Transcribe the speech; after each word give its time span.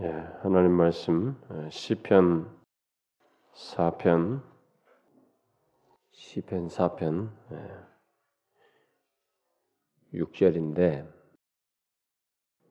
예, 0.00 0.08
하나님 0.40 0.72
말씀 0.72 1.36
어, 1.50 1.68
시편 1.70 2.48
4편 3.54 4.40
시편 6.12 6.68
4편 6.68 7.28
예, 10.14 10.18
6절인데 10.18 11.06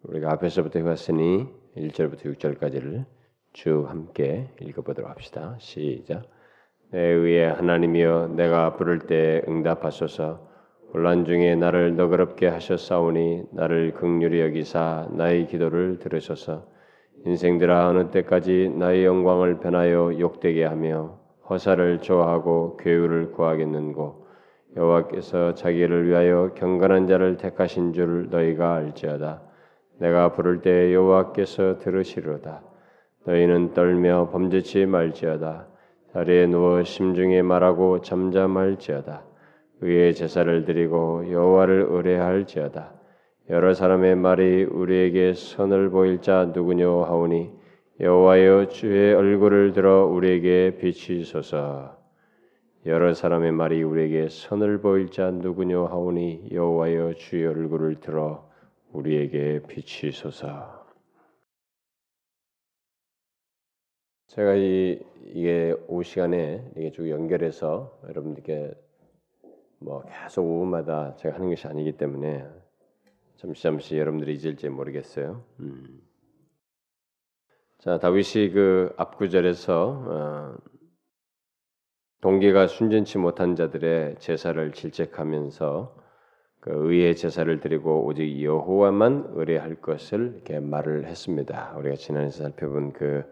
우리가 0.02 0.32
앞에서부터 0.32 0.80
해왔으니 0.80 1.48
1절부터 1.78 2.24
6절까지를 2.24 3.06
쭉 3.54 3.86
함께 3.88 4.50
읽어보도록 4.60 5.08
합시다. 5.08 5.58
시작. 5.60 6.24
내 6.90 7.02
의에 7.02 7.46
하나님이여 7.46 8.30
내가 8.30 8.76
부를 8.76 8.98
때 8.98 9.44
응답하소서 9.48 10.50
혼란 10.92 11.26
중에 11.26 11.56
나를 11.56 11.96
너그럽게 11.96 12.48
하셨사오니 12.48 13.44
나를 13.52 13.94
극률히 13.94 14.42
여기사 14.42 15.08
나의 15.12 15.46
기도를 15.46 16.00
들으소서 16.00 16.81
인생들아 17.26 17.90
어느 17.90 18.10
때까지 18.10 18.74
나의 18.78 19.06
영광을 19.06 19.60
변하여 19.60 20.20
욕되게 20.20 20.66
하며 20.66 21.20
허사를 21.50 22.00
좋아하고 22.00 22.78
괴유를 22.78 23.32
구하겠는고? 23.34 24.26
여호와께서 24.76 25.54
자기를 25.54 26.08
위하여 26.08 26.52
경건한 26.56 27.08
자를 27.08 27.38
택하신 27.38 27.94
줄 27.94 28.30
너희가 28.30 28.76
알지어다. 28.76 29.42
내가 30.00 30.32
부를 30.32 30.62
때 30.62 30.94
여호와께서 30.94 31.78
들으시로다. 31.78 32.62
너희는 33.26 33.74
떨며 33.74 34.30
범죄치 34.32 34.86
말지어다. 34.86 35.68
자리에 36.14 36.48
누워 36.48 36.84
심중에 36.84 37.42
말하고 37.44 38.02
잠잠할지어다. 38.02 39.24
의의 39.82 40.16
제사를 40.16 40.66
드리고 40.66 41.32
여호와를 41.32 41.88
의뢰할지어다 41.90 43.01
여러 43.52 43.74
사람의 43.74 44.16
말이 44.16 44.64
우리에게 44.64 45.34
선을 45.34 45.90
보일 45.90 46.22
자 46.22 46.46
누구뇨 46.56 47.04
하오니 47.04 47.52
여호와여 48.00 48.70
주의 48.70 49.14
얼굴을 49.14 49.74
들어 49.74 50.06
우리에게 50.06 50.78
비치소서. 50.78 52.02
여러 52.86 53.14
사람의 53.14 53.52
말이 53.52 53.84
우리에게 53.84 54.30
선을 54.30 54.80
보일 54.80 55.10
자 55.10 55.32
누구뇨 55.32 55.86
하오니 55.86 56.48
여호와여 56.54 57.16
주의 57.16 57.46
얼굴을 57.46 58.00
들어 58.00 58.50
우리에게 58.94 59.64
비치소서. 59.68 60.86
제가 64.28 64.56
이 64.56 64.98
이게 65.26 65.76
오후 65.90 66.04
시간에 66.04 66.72
이게 66.78 66.90
쭉 66.92 67.10
연결해서 67.10 68.00
여러분들께 68.08 68.72
뭐 69.80 70.04
계속 70.04 70.46
오후마다 70.46 71.16
제가 71.18 71.36
하는 71.36 71.50
것이 71.50 71.68
아니기 71.68 71.98
때문에 71.98 72.46
잠시 73.42 73.64
잠시 73.64 73.98
여러분들이 73.98 74.36
잊을지 74.36 74.70
모르겠어요. 74.70 75.44
음. 75.62 76.00
자 77.80 77.98
다윗이 77.98 78.52
그 78.52 78.94
앞구절에서 78.98 80.06
어, 80.08 80.58
동기가 82.22 82.68
순전치 82.68 83.18
못한 83.18 83.56
자들의 83.56 84.18
제사를 84.20 84.72
질책하면서 84.72 85.96
그 86.60 86.72
의의 86.72 87.16
제사를 87.16 87.60
드리고 87.60 88.06
오직 88.06 88.44
여호와만 88.44 89.32
의뢰할 89.32 89.82
것을 89.82 90.34
이렇게 90.36 90.60
말을 90.60 91.08
했습니다. 91.08 91.76
우리가 91.78 91.96
지난해 91.96 92.30
살펴본 92.30 92.94
그 92.94 93.24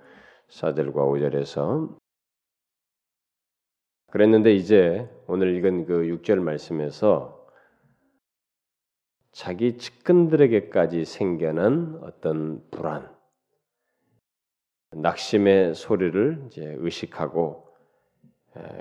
4절과 0.47 0.95
5절에서 0.95 1.99
그랬는데 4.09 4.55
이제 4.55 5.07
오늘 5.27 5.55
읽은 5.55 5.85
그 5.85 6.01
6절 6.01 6.39
말씀에서 6.39 7.38
자기 9.39 9.77
측근들에게까지 9.77 11.05
생겨난 11.05 11.97
어떤 12.01 12.61
불안, 12.71 13.09
낙심의 14.91 15.75
소리를 15.75 16.43
이제 16.47 16.75
의식하고 16.77 17.65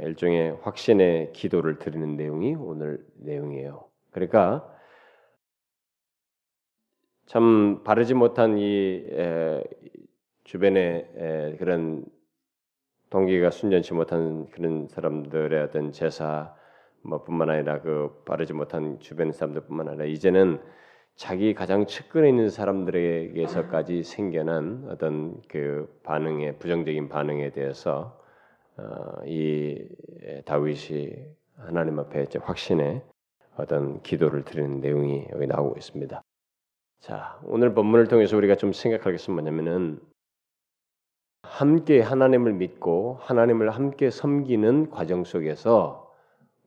일종의 0.02 0.58
확신의 0.62 1.32
기도를 1.32 1.78
드리는 1.78 2.16
내용이 2.16 2.56
오늘 2.56 3.06
내용이에요. 3.18 3.88
그러니까 4.10 4.68
참 7.26 7.84
바르지 7.84 8.14
못한 8.14 8.58
이 8.58 9.06
주변의 10.42 11.56
그런 11.60 12.04
동기가 13.10 13.52
순전치 13.52 13.94
못한 13.94 14.50
그런 14.50 14.88
사람들의 14.88 15.62
어떤 15.62 15.92
제사 15.92 16.57
뭐 17.02 17.24
뿐만 17.24 17.50
아니라 17.50 17.80
그 17.80 18.22
바르지 18.24 18.52
못한 18.52 18.98
주변 19.00 19.32
사람들뿐만 19.32 19.88
아니라 19.88 20.04
이제는 20.04 20.60
자기 21.14 21.52
가장 21.52 21.86
측근에 21.86 22.28
있는 22.28 22.48
사람들에게서까지 22.48 24.04
생겨난 24.04 24.86
어떤 24.88 25.40
그 25.48 25.88
반응의 26.04 26.58
부정적인 26.58 27.08
반응에 27.08 27.50
대해서 27.50 28.20
어, 28.76 29.24
이 29.26 29.88
다윗이 30.44 31.16
하나님 31.56 31.98
앞에 31.98 32.26
확신의 32.40 33.02
어떤 33.56 34.00
기도를 34.02 34.44
드리는 34.44 34.80
내용이 34.80 35.26
여기 35.32 35.48
나오고 35.48 35.76
있습니다. 35.76 36.22
자, 37.00 37.40
오늘 37.44 37.74
본문을 37.74 38.06
통해서 38.06 38.36
우리가 38.36 38.54
좀 38.54 38.72
생각할 38.72 39.12
것은 39.12 39.34
뭐냐면은 39.34 39.98
함께 41.42 42.00
하나님을 42.00 42.52
믿고 42.52 43.18
하나님을 43.22 43.70
함께 43.70 44.10
섬기는 44.10 44.90
과정 44.90 45.24
속에서 45.24 46.07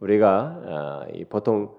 우리가 0.01 0.61
아, 0.65 1.07
보통 1.29 1.77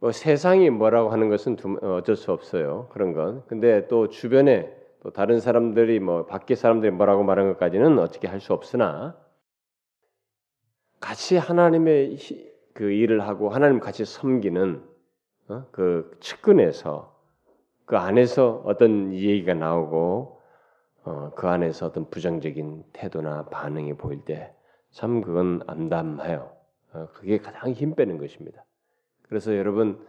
뭐 0.00 0.12
세상이 0.12 0.70
뭐라고 0.70 1.10
하는 1.10 1.28
것은 1.28 1.56
어쩔 1.82 2.16
수 2.16 2.32
없어요. 2.32 2.88
그런 2.90 3.12
건. 3.12 3.42
근데 3.46 3.86
또 3.88 4.08
주변에 4.08 4.74
또 5.02 5.10
다른 5.10 5.40
사람들이 5.40 6.00
뭐 6.00 6.26
밖에 6.26 6.54
사람들이 6.54 6.90
뭐라고 6.92 7.22
말하는 7.22 7.52
것까지는 7.52 7.98
어떻게 7.98 8.28
할 8.28 8.40
수 8.40 8.52
없으나 8.52 9.16
같이 11.00 11.36
하나님의 11.36 12.16
그 12.72 12.90
일을 12.90 13.20
하고 13.20 13.50
하나님 13.50 13.80
같이 13.80 14.04
섬기는 14.04 14.82
어? 15.48 15.66
그 15.70 16.16
측근에서 16.20 17.14
그 17.84 17.96
안에서 17.98 18.62
어떤 18.64 19.12
얘기가 19.12 19.54
나오고 19.54 20.40
어, 21.04 21.32
그 21.36 21.46
안에서 21.46 21.86
어떤 21.86 22.08
부정적인 22.08 22.84
태도나 22.94 23.44
반응이 23.46 23.94
보일 23.94 24.24
때 24.24 24.54
참 24.94 25.20
그건 25.22 25.60
암담해요. 25.66 26.52
어, 26.92 27.08
그게 27.12 27.38
가장 27.38 27.72
힘 27.72 27.96
빼는 27.96 28.16
것입니다. 28.16 28.64
그래서 29.22 29.56
여러분 29.56 30.06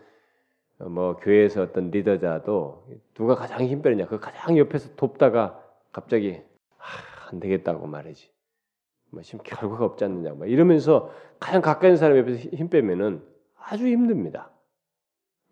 어, 0.78 0.88
뭐 0.88 1.16
교회에서 1.16 1.64
어떤 1.64 1.90
리더자도 1.90 2.88
누가 3.16 3.36
가장 3.36 3.62
힘 3.66 3.82
빼느냐 3.82 4.06
그 4.06 4.20
가장 4.20 4.58
옆에서 4.60 4.96
돕다가 4.96 5.60
갑자기 5.92 6.40
아, 6.78 7.30
안 7.32 7.40
되겠다고 7.40 7.88
말이지. 7.88 8.30
뭐 9.10 9.24
지금 9.24 9.40
결과가 9.44 9.86
없지 9.86 10.06
않느냐 10.06 10.34
뭐 10.34 10.46
이러면서 10.46 11.12
가장 11.40 11.62
가까이 11.62 11.90
있는 11.90 11.98
사람 11.98 12.18
옆에서 12.18 12.50
힘 12.50 12.70
빼면은 12.70 13.24
아주 13.58 13.88
힘듭니다. 13.88 14.52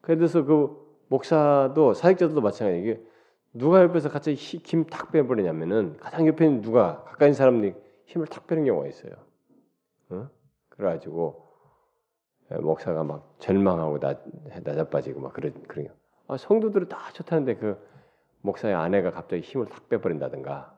그래서 0.01 0.43
그 0.43 0.79
목사도 1.07 1.95
사역자들도 1.95 2.39
마찬가지예요. 2.39 2.97
누가 3.53 3.81
옆에서 3.81 4.09
같이 4.09 4.35
힘 4.35 4.85
탁 4.85 5.11
빼버리냐면은 5.11 5.97
가장 5.97 6.27
옆에 6.27 6.45
있는 6.45 6.61
누가 6.61 7.03
가까이 7.05 7.29
있는 7.29 7.33
사람들이 7.33 7.73
힘을 8.05 8.27
탁 8.27 8.47
빼는 8.47 8.65
경우가 8.65 8.87
있어요. 8.87 9.13
어? 10.09 10.29
그래가지고 10.69 11.47
목사가 12.61 13.03
막 13.03 13.35
절망하고 13.39 13.99
나, 13.99 14.15
낮아빠지고 14.63 15.21
막 15.21 15.33
그런 15.33 15.53
그런 15.67 15.87
아, 16.27 16.37
성도들은 16.37 16.89
다 16.89 17.11
좋다는데 17.13 17.55
그 17.55 17.77
목사의 18.41 18.73
아내가 18.75 19.11
갑자기 19.11 19.41
힘을 19.41 19.67
탁 19.67 19.89
빼버린다든가 19.89 20.77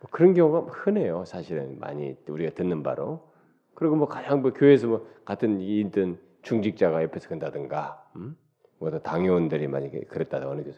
뭐 0.00 0.08
그런 0.10 0.34
경우가 0.34 0.72
흔해요. 0.72 1.24
사실은 1.24 1.78
많이 1.78 2.16
우리가 2.28 2.54
듣는 2.54 2.82
바로. 2.82 3.32
그리고 3.74 3.96
뭐 3.96 4.08
가장 4.08 4.42
뭐 4.42 4.52
교회에서 4.52 4.86
뭐 4.86 5.06
같은 5.24 5.60
이든 5.60 6.18
중직자가 6.42 7.02
옆에서 7.02 7.28
간다든가, 7.28 8.10
음? 8.16 8.36
뭐더 8.78 9.00
당회원들이 9.00 9.68
만약에 9.68 10.04
그랬다든 10.04 10.46
어느 10.48 10.62
교회 10.62 10.74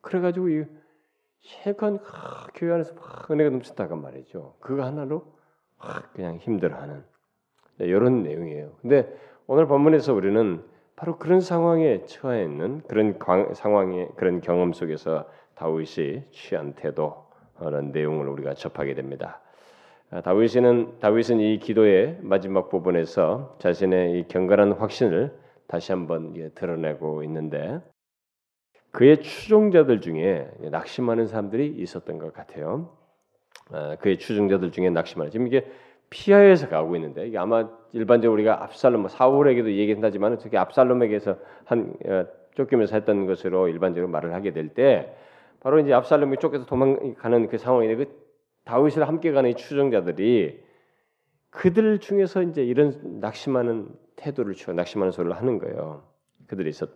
그래가지고 0.00 0.48
이 0.48 0.64
세간 1.40 1.98
교회 2.54 2.72
안에서 2.72 2.94
막 2.94 3.30
은혜가 3.30 3.50
넘친다가 3.50 3.96
말이죠. 3.96 4.56
그거 4.60 4.84
하나로 4.84 5.37
그냥 6.12 6.36
힘들어하는 6.36 7.04
이런 7.78 8.22
네, 8.22 8.30
내용이에요. 8.30 8.72
근데 8.80 9.12
오늘 9.46 9.66
본문에서 9.66 10.14
우리는 10.14 10.62
바로 10.96 11.16
그런 11.16 11.40
상황에 11.40 12.04
처해 12.06 12.42
있는 12.42 12.82
그런 12.88 13.18
상황의 13.54 14.10
그런 14.16 14.40
경험 14.40 14.72
속에서 14.72 15.28
다윗이 15.54 16.24
취한 16.32 16.74
태도라는 16.74 17.92
내용을 17.92 18.28
우리가 18.28 18.54
접하게 18.54 18.94
됩니다. 18.94 19.40
아, 20.10 20.20
다윗은 20.22 20.98
다윗은 21.00 21.38
이 21.40 21.58
기도의 21.58 22.18
마지막 22.22 22.68
부분에서 22.68 23.56
자신의 23.60 24.18
이 24.18 24.28
경건한 24.28 24.72
확신을 24.72 25.38
다시 25.68 25.92
한번 25.92 26.32
드러내고 26.54 27.22
있는데 27.24 27.80
그의 28.90 29.20
추종자들 29.22 30.00
중에 30.00 30.50
낙심하는 30.70 31.26
사람들이 31.26 31.74
있었던 31.76 32.18
것 32.18 32.32
같아요. 32.32 32.97
아, 33.70 33.96
그의 34.00 34.18
추종자들 34.18 34.70
중에 34.72 34.90
낙심하는 34.90 35.30
지금 35.30 35.46
이게 35.46 35.70
피하에서 36.10 36.68
가고 36.68 36.96
있는데 36.96 37.26
이게 37.26 37.38
아마 37.38 37.68
일반적으로 37.92 38.34
우리가 38.34 38.64
압살롬 38.64 39.02
뭐 39.02 39.08
사울에게도 39.08 39.72
얘기한다지만 39.72 40.38
특히 40.38 40.56
압살롬에게서 40.56 41.36
한 41.64 41.94
어, 42.06 42.24
쫓기면서 42.54 42.96
했던 42.96 43.26
것으로 43.26 43.68
일반적으로 43.68 44.10
말을 44.10 44.34
하게 44.34 44.52
될 44.52 44.68
때 44.74 45.14
바로 45.60 45.80
이제 45.80 45.92
압살롬이 45.92 46.38
쫓겨서 46.38 46.66
도망가는 46.66 47.48
그 47.48 47.58
상황인데 47.58 48.04
그 48.04 48.28
다윗을 48.64 49.06
함께 49.08 49.32
가는 49.32 49.50
이 49.50 49.54
추종자들이 49.54 50.62
그들 51.50 51.98
중에서 51.98 52.42
이제 52.42 52.62
이런 52.62 53.20
낙심하는 53.20 53.88
태도를 54.16 54.54
취하 54.54 54.72
낙심하는 54.74 55.12
소리를 55.12 55.34
하는 55.36 55.58
거예요. 55.58 56.02
그들이 56.46 56.68
있었. 56.70 56.90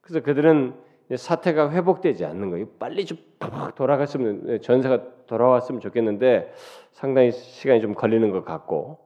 그래서 0.00 0.20
그들은 0.22 0.74
사태가 1.16 1.70
회복되지 1.70 2.24
않는 2.24 2.50
거예요. 2.50 2.66
빨리 2.78 3.06
좀 3.06 3.18
돌아갔으면 3.74 4.60
전세가 4.60 5.26
돌아왔으면 5.26 5.80
좋겠는데 5.80 6.52
상당히 6.92 7.32
시간이 7.32 7.80
좀 7.80 7.94
걸리는 7.94 8.30
것 8.30 8.44
같고 8.44 8.98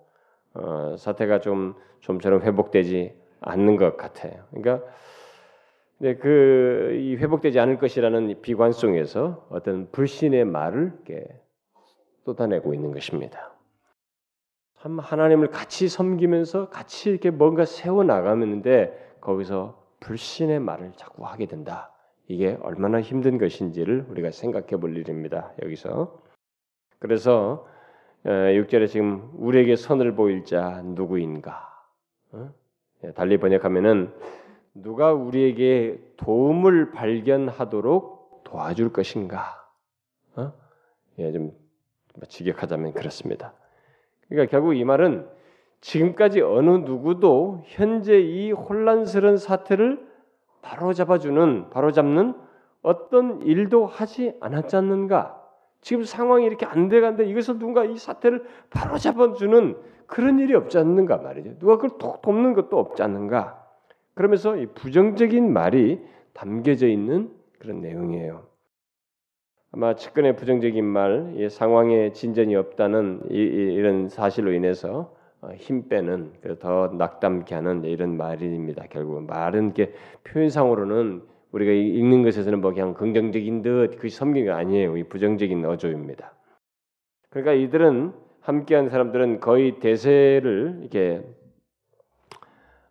어, 0.55 0.97
사태가 0.99 1.41
좀 1.41 1.75
좀처럼 2.01 2.43
회복되지 2.43 3.15
않는 3.41 3.77
것 3.77 3.97
같아요. 3.97 4.45
그러니까 4.51 4.87
네, 5.99 6.17
그이 6.17 7.17
회복되지 7.17 7.61
않을 7.61 7.79
것이라는 7.79 8.43
비관 8.43 8.73
속에서 8.73 9.47
어떤 9.51 9.89
불신의 9.93 10.45
말을 10.45 10.93
이렇게 11.07 11.29
쏟아내고 12.25 12.75
있는 12.75 12.93
것입니다. 12.93 13.53
참 14.81 14.99
하나님을 14.99 15.51
같이 15.51 15.89
섬기면서 15.89 16.71
같이 16.71 17.11
이렇게 17.11 17.31
뭔가 17.31 17.65
세워 17.65 18.03
나가는데 18.03 19.17
거기서 19.21 19.81
불신의 20.01 20.59
말을 20.59 20.93
자꾸 20.97 21.25
하게 21.25 21.47
된다. 21.47 21.92
이게 22.29 22.57
얼마나 22.63 23.01
힘든 23.01 23.39
것인지를 23.39 24.07
우리가 24.09 24.31
생각해 24.31 24.79
볼 24.79 24.97
일입니다. 24.97 25.53
여기서 25.63 26.19
그래서 26.99 27.67
6절에 28.25 28.89
지금 28.89 29.31
우리에게 29.35 29.77
선을 29.77 30.15
보일 30.15 30.45
자 30.45 30.83
누구인가? 30.85 31.69
어? 32.33 32.51
예, 33.05 33.13
달리 33.13 33.39
번역하면은 33.39 34.13
누가 34.75 35.13
우리에게 35.13 36.01
도움을 36.17 36.93
발견하도록 36.93 38.45
도와줄 38.45 38.93
것인가? 38.93 39.69
어? 40.37 40.53
예, 41.19 41.33
좀 41.33 41.53
직역하자면 42.29 42.93
그렇습니다. 42.93 43.55
그러니까 44.29 44.51
결국 44.51 44.75
이 44.75 44.85
말은 44.85 45.29
지금까지 45.81 46.41
어느 46.43 46.71
누구도 46.71 47.63
현재 47.65 48.21
이 48.21 48.53
혼란스러운 48.53 49.37
사태를 49.37 50.12
바로잡아주는 50.63 51.71
바로잡는 51.71 52.35
어떤 52.83 53.43
일도 53.43 53.87
하지 53.87 54.35
않았지 54.41 54.77
않는가? 54.77 55.41
지금 55.81 56.05
상황이 56.05 56.47
이렇게 56.47 56.65
안 56.65 56.89
돼간데 56.89 57.27
이것을 57.27 57.59
누군가 57.59 57.85
이 57.85 57.97
사태를 57.97 58.45
바로잡아주는 58.71 59.77
그런 60.07 60.39
일이 60.39 60.55
없지 60.55 60.79
않는가 60.79 61.19
말이죠. 61.19 61.59
누가 61.59 61.77
그걸 61.77 61.99
톡 61.99 62.23
돕는 62.23 62.55
것도 62.55 62.79
없지 62.79 63.03
않는가? 63.03 63.63
그러면서 64.15 64.57
이 64.57 64.67
부정적인 64.67 65.53
말이 65.53 66.01
담겨져 66.33 66.87
있는 66.87 67.31
그런 67.59 67.81
내용이에요. 67.81 68.47
아마 69.73 69.95
측근의 69.95 70.37
부정적인 70.37 70.85
말, 70.85 71.33
이 71.37 71.49
상황에 71.49 72.13
진전이 72.13 72.55
없다는 72.57 73.23
이, 73.31 73.37
이, 73.37 73.81
런 73.81 74.09
사실로 74.09 74.53
인해서 74.53 74.91
어, 75.01 75.17
힘 75.57 75.89
빼는 75.89 76.33
더 76.61 76.89
낙담케 76.89 77.55
하는 77.55 77.85
이런 77.85 78.17
말입니다. 78.17 78.87
결국은 78.89 79.27
말은 79.27 79.75
게 79.75 79.93
표현상으로는 80.25 81.23
우리가 81.51 81.73
읽는 81.73 82.23
것에서는 82.23 82.61
뭐 82.61 82.73
그냥 82.73 82.95
긍정적인 82.95 83.63
듯 83.63 84.11
섬긴 84.11 84.45
게 84.45 84.51
아니에요. 84.51 84.97
이 84.97 85.05
부정적인 85.05 85.65
어조입니다. 85.65 86.33
그러니까 87.29 87.53
이들은 87.55 88.13
함께한 88.41 88.89
사람들은 88.89 89.41
거의 89.41 89.79
대세를 89.79 90.79
이렇게 90.81 91.23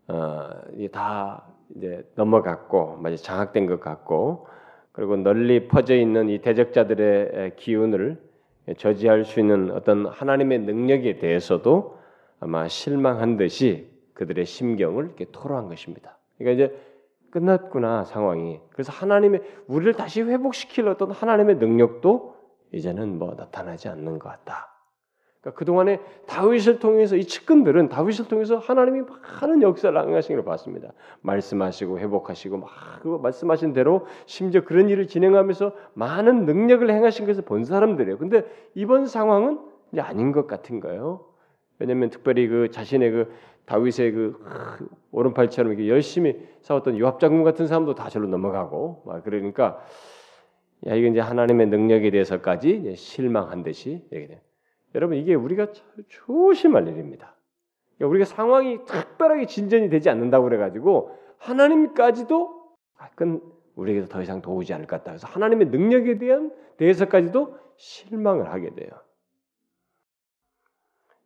어, 0.07 0.49
다 0.91 1.45
이제 1.75 2.05
넘어갔고 2.15 2.97
마치 2.97 3.23
장악된 3.23 3.65
것 3.65 3.79
같고 3.79 4.47
그리고 4.91 5.15
널리 5.15 5.67
퍼져 5.67 5.95
있는 5.95 6.29
이 6.29 6.39
대적자들의 6.39 7.55
기운을 7.55 8.21
저지할 8.77 9.23
수 9.23 9.39
있는 9.39 9.71
어떤 9.71 10.05
하나님의 10.05 10.59
능력에 10.59 11.17
대해서도 11.17 12.00
아마 12.41 12.67
실망한 12.67 13.37
듯이 13.37 13.87
그들의 14.15 14.45
심경을 14.45 15.05
이렇게 15.05 15.25
토로한 15.31 15.69
것입니다. 15.69 16.17
그러니까 16.37 16.65
이제 16.65 16.91
끝났구나 17.29 18.03
상황이. 18.03 18.59
그래서 18.71 18.91
하나님의 18.91 19.41
우리를 19.67 19.93
다시 19.93 20.21
회복시킬 20.21 20.87
어떤 20.89 21.11
하나님의 21.11 21.55
능력도 21.57 22.35
이제는 22.73 23.19
뭐 23.19 23.35
나타나지 23.35 23.87
않는 23.89 24.19
것 24.19 24.27
같다. 24.29 24.67
그러니까 25.39 25.57
그동안에 25.57 25.99
다윗을 26.27 26.79
통해서 26.79 27.15
이 27.15 27.25
측근들은 27.25 27.89
다윗을 27.89 28.27
통해서 28.27 28.57
하나님이 28.57 29.03
많은 29.41 29.61
역사를 29.61 29.95
행하신 29.99 30.35
걸 30.35 30.45
봤습니다. 30.45 30.93
말씀하시고 31.21 31.99
회복하시고 31.99 32.57
막그 32.57 33.19
말씀하신 33.21 33.73
대로 33.73 34.05
심지어 34.25 34.63
그런 34.63 34.89
일을 34.89 35.07
진행하면서 35.07 35.73
많은 35.93 36.45
능력을 36.45 36.89
행하신 36.89 37.27
것을 37.27 37.43
본 37.43 37.65
사람들이에요. 37.65 38.17
근데 38.17 38.45
이번 38.73 39.05
상황은 39.05 39.59
이제 39.91 40.01
아닌 40.01 40.31
것 40.31 40.47
같은 40.47 40.79
거예요. 40.79 41.30
왜냐하면 41.81 42.11
특별히 42.11 42.47
그 42.47 42.69
자신의 42.69 43.11
그 43.11 43.33
다윗의 43.65 44.11
그 44.11 44.39
오른팔처럼 45.11 45.73
이렇게 45.73 45.89
열심히 45.89 46.37
싸웠던 46.61 46.99
요압 46.99 47.19
장군 47.19 47.43
같은 47.43 47.65
사람도 47.65 47.95
다 47.95 48.07
절로 48.09 48.27
넘어가고 48.27 49.01
막 49.05 49.23
그러니까 49.23 49.83
야 50.85 50.93
이게 50.93 51.07
이제 51.07 51.19
하나님의 51.19 51.67
능력에 51.67 52.11
대해서까지 52.11 52.95
실망한 52.95 53.63
듯이 53.63 54.07
얘기 54.13 54.27
돼. 54.27 54.41
여러분 54.93 55.17
이게 55.17 55.33
우리가 55.33 55.67
조심할 56.07 56.87
일입니다. 56.87 57.35
그러니까 57.97 58.11
우리가 58.11 58.25
상황이 58.25 58.85
특별하게 58.85 59.47
진전이 59.47 59.89
되지 59.89 60.11
않는다고 60.11 60.43
그래가지고 60.43 61.17
하나님까지도 61.37 62.61
아, 62.99 63.09
그건 63.15 63.41
우리에게서 63.75 64.07
더 64.07 64.21
이상 64.21 64.43
도우지 64.43 64.71
않을 64.75 64.85
것 64.85 64.97
같다. 64.97 65.13
그래서 65.13 65.27
하나님의 65.27 65.67
능력에 65.67 66.19
대한 66.19 66.51
대해서까지도 66.77 67.57
실망을 67.77 68.51
하게 68.51 68.75
돼요. 68.75 68.91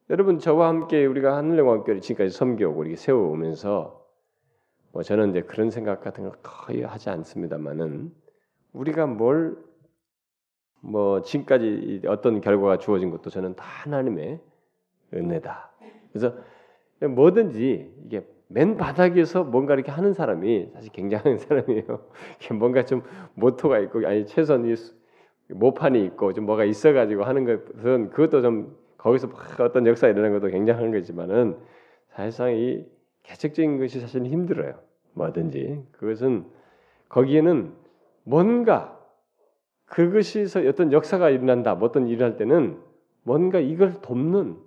여러분 0.09 0.39
저와 0.39 0.67
함께 0.67 1.05
우리가 1.05 1.35
하늘영광교를 1.37 2.01
지금까지 2.01 2.35
섬겨오고 2.35 2.83
이렇게 2.83 2.95
세워오면서 2.95 4.05
뭐 4.91 5.03
저는 5.03 5.31
이제 5.31 5.41
그런 5.41 5.71
생각 5.71 6.01
같은 6.01 6.23
걸 6.23 6.33
거의 6.41 6.81
하지 6.81 7.09
않습니다만은 7.09 8.13
우리가 8.73 9.07
뭘 9.07 9.65
뭐 10.85 11.21
지금까지 11.21 12.03
어떤 12.07 12.41
결과가 12.41 12.77
주어진 12.77 13.09
것도 13.09 13.29
저는 13.29 13.55
다 13.55 13.65
하나님의 13.65 14.39
은혜다. 15.13 15.71
그래서 16.11 16.35
뭐든지 17.01 17.91
이게 18.05 18.25
맨 18.47 18.77
바닥에서 18.77 19.43
뭔가 19.43 19.73
이렇게 19.73 19.91
하는 19.91 20.13
사람이 20.13 20.69
사실 20.73 20.91
굉장한 20.91 21.37
사람이에요. 21.39 22.05
뭔가 22.59 22.85
좀 22.85 23.01
모토가 23.33 23.79
있고 23.79 24.07
아니 24.07 24.25
최소한 24.27 24.75
모판이 25.49 26.05
있고 26.05 26.33
좀 26.33 26.45
뭐가 26.45 26.65
있어가지고 26.65 27.23
하는 27.23 27.45
것은 27.45 28.11
그것도 28.11 28.41
좀 28.43 28.77
거기서 29.05 29.29
어떤 29.59 29.85
역사 29.85 30.07
일어나는 30.07 30.39
것도 30.39 30.51
굉장한 30.51 30.91
거지만은 30.91 31.59
사실상 32.07 32.55
이 32.55 32.83
개척적인 33.21 33.77
것이 33.77 33.99
사실 33.99 34.25
힘들어요. 34.25 34.79
뭐든지 35.13 35.83
그것은 35.91 36.47
거기에는 37.09 37.71
뭔가 38.23 38.99
그것이서 39.85 40.67
어떤 40.67 40.91
역사가 40.91 41.29
일어난다, 41.29 41.75
뭐 41.75 41.87
어떤 41.87 42.07
일을 42.07 42.25
할 42.25 42.35
때는 42.35 42.81
뭔가 43.21 43.59
이걸 43.59 44.01
돕는 44.01 44.57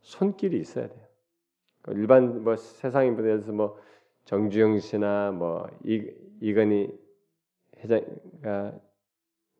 손길이 0.00 0.58
있어야 0.58 0.88
돼요. 0.88 1.06
그 1.82 1.92
일반 1.92 2.42
뭐 2.42 2.56
세상에 2.56 3.14
대해서 3.14 3.52
뭐 3.52 3.78
정주영 4.24 4.78
씨나 4.78 5.32
뭐 5.32 5.68
이, 5.84 6.10
이건희 6.40 6.90
회장가 7.80 8.72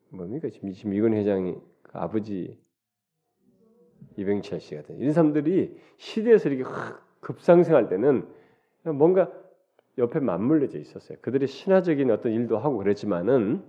뭡니까 0.09 0.49
지금, 0.49 0.71
지금 0.71 0.95
이건희 0.95 1.17
회장이 1.17 1.55
그 1.83 1.97
아버지 1.99 2.62
이병철 4.17 4.59
씨 4.59 4.75
같은 4.75 4.97
이런 4.97 5.13
사람들이 5.13 5.77
시대에서 5.97 6.49
이렇게 6.49 6.69
급상승할 7.21 7.89
때는 7.89 8.27
뭔가 8.83 9.31
옆에 9.97 10.19
맞물려져 10.19 10.79
있었어요. 10.79 11.17
그들이 11.21 11.47
신화적인 11.47 12.09
어떤 12.11 12.31
일도 12.31 12.57
하고 12.57 12.77
그랬지만은 12.77 13.63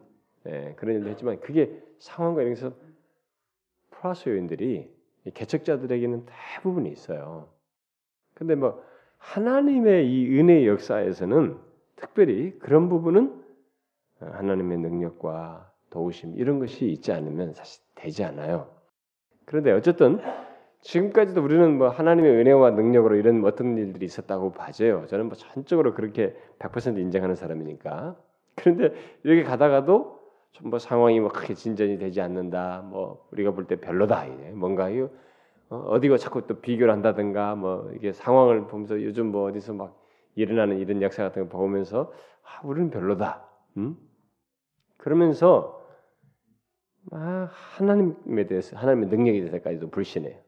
예, 0.46 0.74
그런 0.76 0.96
일도 0.96 1.10
했지만 1.10 1.40
그게 1.40 1.80
상황과 1.98 2.42
이런서 2.42 2.72
플러스 3.90 4.28
요인들이 4.28 4.90
개척자들에게는 5.32 6.26
대부분 6.26 6.86
있어요. 6.86 7.48
근데 8.34 8.54
뭐 8.54 8.82
하나님의 9.18 10.10
이 10.10 10.38
은혜의 10.38 10.66
역사에서는 10.66 11.56
특별히 11.96 12.58
그런 12.58 12.88
부분은 12.88 13.42
하나님의 14.20 14.78
능력과 14.78 15.72
도우심 15.90 16.34
이런 16.36 16.58
것이 16.58 16.86
있지 16.86 17.12
않으면 17.12 17.54
사실 17.54 17.82
되지 17.94 18.24
않아요. 18.24 18.73
그런데 19.44 19.72
어쨌든 19.72 20.20
지금까지도 20.80 21.42
우리는 21.42 21.78
뭐 21.78 21.88
하나님의 21.88 22.30
은혜와 22.32 22.72
능력으로 22.72 23.16
이런 23.16 23.44
어떤 23.44 23.78
일들이 23.78 24.04
있었다고 24.04 24.52
봐져요. 24.52 25.06
저는 25.06 25.26
뭐 25.26 25.34
전적으로 25.34 25.94
그렇게 25.94 26.36
100% 26.58 26.98
인정하는 26.98 27.34
사람이니까. 27.34 28.16
그런데 28.56 28.92
이렇게 29.22 29.42
가다가도 29.42 30.20
뭐 30.62 30.78
상황이 30.78 31.18
뭐 31.20 31.30
크게 31.30 31.54
진전이 31.54 31.98
되지 31.98 32.20
않는다. 32.20 32.82
뭐 32.88 33.26
우리가 33.32 33.52
볼 33.52 33.66
때 33.66 33.76
별로다. 33.76 34.26
뭔가 34.52 34.90
이 34.90 35.06
어, 35.70 35.76
어디가 35.76 36.18
자꾸 36.18 36.46
또 36.46 36.60
비교를 36.60 36.92
한다든가 36.92 37.54
뭐 37.54 37.90
이게 37.94 38.12
상황을 38.12 38.66
보면서 38.66 39.02
요즘 39.02 39.32
뭐 39.32 39.48
어디서 39.48 39.72
막 39.72 39.98
일어나는 40.34 40.78
이런 40.78 41.00
역사 41.00 41.22
같은 41.22 41.48
거 41.48 41.58
보면서 41.58 42.12
아, 42.42 42.60
우리는 42.64 42.90
별로다. 42.90 43.42
음? 43.78 43.96
그러면서 44.98 45.83
아, 47.10 47.48
하나님에 47.50 48.46
대해서 48.46 48.76
하나님의 48.76 49.08
능력에 49.08 49.40
대해서까지도 49.40 49.90
불신해요. 49.90 50.38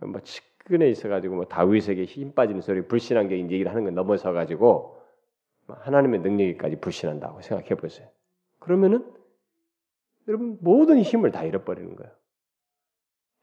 뭐 0.00 0.20
측근에 0.20 0.88
있어가지고 0.90 1.36
뭐 1.36 1.44
다윗에게 1.46 2.04
힘 2.04 2.32
빠지는 2.32 2.60
소리 2.60 2.82
불신한 2.82 3.28
게 3.28 3.38
얘기를 3.38 3.70
하는 3.70 3.84
건 3.84 3.94
넘어서 3.94 4.32
가지고 4.32 5.00
하나님의 5.68 6.20
능력에까지 6.20 6.76
불신한다고 6.76 7.40
생각해 7.42 7.74
보세요. 7.76 8.08
그러면은 8.58 9.04
여러분 10.28 10.58
모든 10.60 11.00
힘을 11.00 11.30
다 11.30 11.44
잃어버리는 11.44 11.94
거예요. 11.94 12.12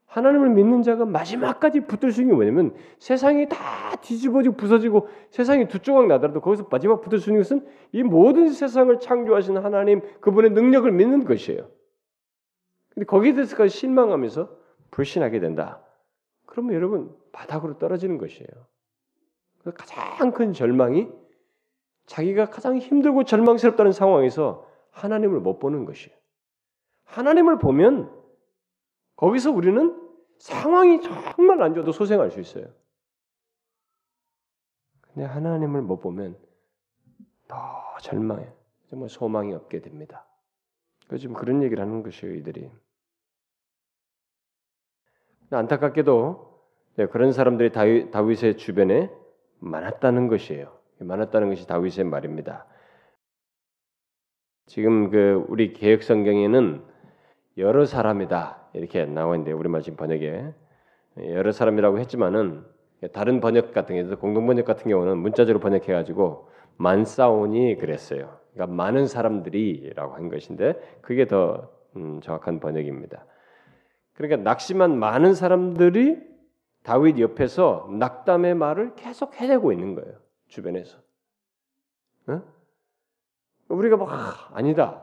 하나님을 0.06 0.50
믿는 0.50 0.82
자가 0.82 1.06
마지막까지 1.06 1.80
붙들 1.80 2.12
수 2.12 2.20
있는 2.20 2.34
게 2.34 2.36
뭐냐면 2.36 2.76
세상이 3.00 3.48
다 3.48 3.96
뒤집어지고 4.00 4.54
부서지고 4.54 5.08
세상이 5.30 5.66
두 5.66 5.80
조각 5.80 6.06
나더라도 6.06 6.40
거기서 6.40 6.68
마지막 6.70 7.00
붙들 7.00 7.18
수 7.18 7.30
있는 7.30 7.42
것은 7.42 7.66
이 7.90 8.02
모든 8.04 8.48
세상을 8.48 8.96
창조하신 9.00 9.56
하나님 9.56 10.02
그분의 10.20 10.52
능력을 10.52 10.90
믿는 10.92 11.24
것이에요. 11.24 11.68
근데 12.94 13.06
거기에 13.06 13.34
대해서까지 13.34 13.76
실망하면서 13.76 14.48
불신하게 14.90 15.40
된다. 15.40 15.82
그러면 16.46 16.74
여러분 16.74 17.16
바닥으로 17.32 17.78
떨어지는 17.78 18.18
것이에요. 18.18 18.48
가장 19.74 20.32
큰 20.32 20.52
절망이 20.52 21.10
자기가 22.06 22.50
가장 22.50 22.78
힘들고 22.78 23.24
절망스럽다는 23.24 23.92
상황에서 23.92 24.68
하나님을 24.90 25.40
못 25.40 25.58
보는 25.58 25.84
것이에요. 25.84 26.16
하나님을 27.04 27.58
보면 27.58 28.12
거기서 29.16 29.50
우리는 29.50 30.00
상황이 30.38 31.00
정말 31.00 31.62
안 31.62 31.74
좋아도 31.74 31.92
소생할 31.92 32.30
수 32.30 32.40
있어요. 32.40 32.66
근데 35.00 35.24
하나님을 35.24 35.82
못 35.82 36.00
보면 36.00 36.36
더 37.48 37.56
절망해. 38.00 38.52
정말 38.90 39.08
소망이 39.08 39.52
없게 39.54 39.80
됩니다. 39.80 40.26
지금 41.18 41.34
그런 41.34 41.62
얘기를 41.62 41.82
하는 41.82 42.02
것이에요, 42.02 42.34
이들이. 42.36 42.70
안타깝게도 45.50 46.54
네, 46.96 47.06
그런 47.06 47.32
사람들이 47.32 47.72
다윗의 47.72 48.56
주변에 48.56 49.10
많았다는 49.58 50.28
것이에요. 50.28 50.72
많았다는 51.00 51.48
것이 51.48 51.66
다윗의 51.66 52.04
말입니다. 52.04 52.66
지금 54.66 55.10
그 55.10 55.44
우리 55.48 55.72
개혁 55.72 56.02
성경에는 56.02 56.82
여러 57.58 57.84
사람이다 57.84 58.68
이렇게 58.74 59.04
나와 59.04 59.34
있는데 59.34 59.52
우리말 59.52 59.82
지금 59.82 59.96
번역에 59.96 60.52
여러 61.18 61.52
사람이라고 61.52 61.98
했지만은 61.98 62.64
다른 63.12 63.40
번역 63.40 63.72
같은 63.72 63.96
경우도 63.96 64.18
공동 64.18 64.46
번역 64.46 64.64
같은 64.64 64.90
경우는 64.90 65.18
문자적으로 65.18 65.60
번역해 65.60 65.92
가지고 65.92 66.48
만사온이 66.76 67.76
그랬어요. 67.76 68.38
그러니까 68.52 68.74
많은 68.74 69.06
사람들이라고 69.06 70.14
한 70.14 70.28
것인데 70.28 70.74
그게 71.02 71.26
더 71.26 71.70
음, 71.96 72.20
정확한 72.20 72.60
번역입니다. 72.60 73.26
그러니까 74.14 74.42
낙심한 74.42 74.98
많은 74.98 75.34
사람들이 75.34 76.18
다윗 76.82 77.18
옆에서 77.18 77.88
낙담의 77.90 78.54
말을 78.54 78.94
계속 78.94 79.34
해내고 79.34 79.72
있는 79.72 79.94
거예요. 79.94 80.18
주변에서. 80.48 80.98
어? 82.28 82.42
우리가 83.68 83.96
막 83.96 84.12
아, 84.12 84.50
아니다. 84.52 85.02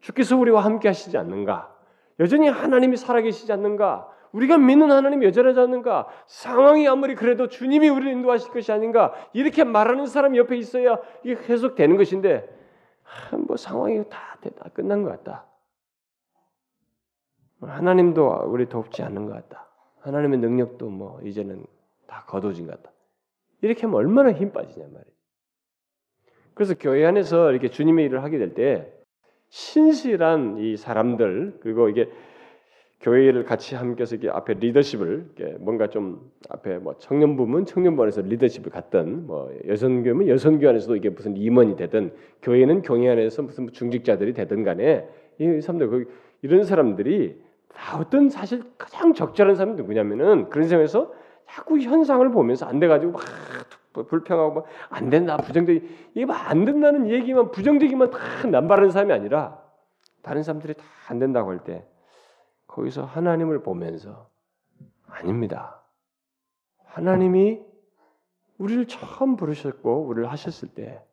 주께서 0.00 0.36
우리와 0.36 0.64
함께 0.64 0.88
하시지 0.88 1.16
않는가? 1.16 1.74
여전히 2.18 2.48
하나님이 2.48 2.96
살아계시지 2.96 3.52
않는가? 3.52 4.08
우리가 4.32 4.56
믿는 4.56 4.90
하나님이 4.90 5.26
여전하지 5.26 5.60
않는가? 5.60 6.08
상황이 6.26 6.88
아무리 6.88 7.14
그래도 7.14 7.48
주님이 7.48 7.90
우리를 7.90 8.12
인도하실 8.12 8.50
것이 8.52 8.72
아닌가? 8.72 9.12
이렇게 9.32 9.62
말하는 9.64 10.06
사람이 10.06 10.38
옆에 10.38 10.56
있어야 10.56 10.98
이게 11.22 11.36
계속 11.42 11.74
되는 11.74 11.96
것인데 11.96 12.48
아, 13.04 13.36
뭐 13.36 13.56
상황이 13.56 14.02
다, 14.08 14.38
다 14.40 14.70
끝난 14.72 15.02
것 15.02 15.10
같다. 15.10 15.44
하나님도 17.70 18.44
우리 18.46 18.68
돕지 18.68 19.02
않는 19.02 19.26
것 19.26 19.32
같다. 19.32 19.68
하나님의 20.00 20.38
능력도 20.40 20.88
뭐 20.88 21.20
이제는 21.22 21.64
다 22.06 22.24
거둬진 22.26 22.66
것 22.66 22.76
같다. 22.76 22.92
이렇게 23.60 23.82
하면 23.82 23.96
얼마나 23.96 24.32
힘 24.32 24.52
빠지냐 24.52 24.84
말이에요. 24.84 25.12
그래서 26.54 26.74
교회 26.78 27.04
안에서 27.06 27.50
이렇게 27.50 27.68
주님의 27.68 28.06
일을 28.06 28.22
하게 28.22 28.38
될 28.38 28.54
때 28.54 28.92
신실한 29.52 30.56
이 30.58 30.78
사람들 30.78 31.58
그리고 31.60 31.90
이게 31.90 32.08
교회를 33.02 33.44
같이 33.44 33.74
함께해서 33.74 34.14
이게 34.14 34.30
앞에 34.30 34.54
리더십을 34.54 35.32
이렇게 35.36 35.56
뭔가 35.58 35.88
좀 35.88 36.30
앞에 36.48 36.78
뭐 36.78 36.96
청년부면 36.98 37.66
청년부 37.66 38.02
안에서 38.02 38.22
리더십을 38.22 38.70
갖던 38.70 39.26
뭐 39.26 39.52
여성교면 39.66 40.28
여성교 40.28 40.66
안에서도 40.68 40.96
이게 40.96 41.10
무슨 41.10 41.36
임원이 41.36 41.76
되든 41.76 42.14
교회는 42.40 42.80
교회 42.82 43.10
안에서 43.10 43.42
무슨 43.42 43.70
중직자들이 43.72 44.32
되든 44.32 44.62
간에 44.62 45.06
이 45.38 45.60
사람들 45.60 46.06
이런 46.42 46.64
사람들이 46.64 47.42
다 47.74 47.98
어떤 47.98 48.28
사실 48.30 48.62
가장 48.78 49.14
적절한 49.14 49.56
사람이 49.56 49.76
누구냐면은 49.76 50.48
그런 50.50 50.68
상황에서 50.68 51.12
자꾸 51.48 51.78
현상을 51.78 52.28
보면서 52.30 52.66
안 52.66 52.78
돼가지고 52.80 53.12
막 53.12 54.08
불평하고 54.08 54.66
안 54.88 55.10
된다 55.10 55.36
부정적 55.36 55.76
이게 56.14 56.32
안 56.32 56.64
된다는 56.64 57.08
얘기만 57.10 57.50
부정적이만 57.50 58.10
다 58.10 58.18
남발하는 58.50 58.90
사람이 58.90 59.12
아니라 59.12 59.60
다른 60.22 60.42
사람들이 60.42 60.74
다 60.74 60.82
안 61.08 61.18
된다고 61.18 61.50
할 61.50 61.58
때 61.64 61.86
거기서 62.68 63.04
하나님을 63.04 63.62
보면서 63.62 64.30
아닙니다. 65.06 65.82
하나님이 66.86 67.60
우리를 68.56 68.86
처음 68.86 69.36
부르셨고 69.36 70.06
우리를 70.06 70.30
하셨을 70.30 70.68
때 70.68 71.04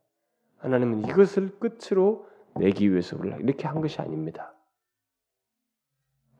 하나님은 0.60 1.06
이것을 1.06 1.60
끝으로 1.60 2.28
내기 2.56 2.90
위해서 2.92 3.18
우리를 3.18 3.42
이렇게 3.42 3.68
한 3.68 3.82
것이 3.82 4.00
아닙니다. 4.00 4.54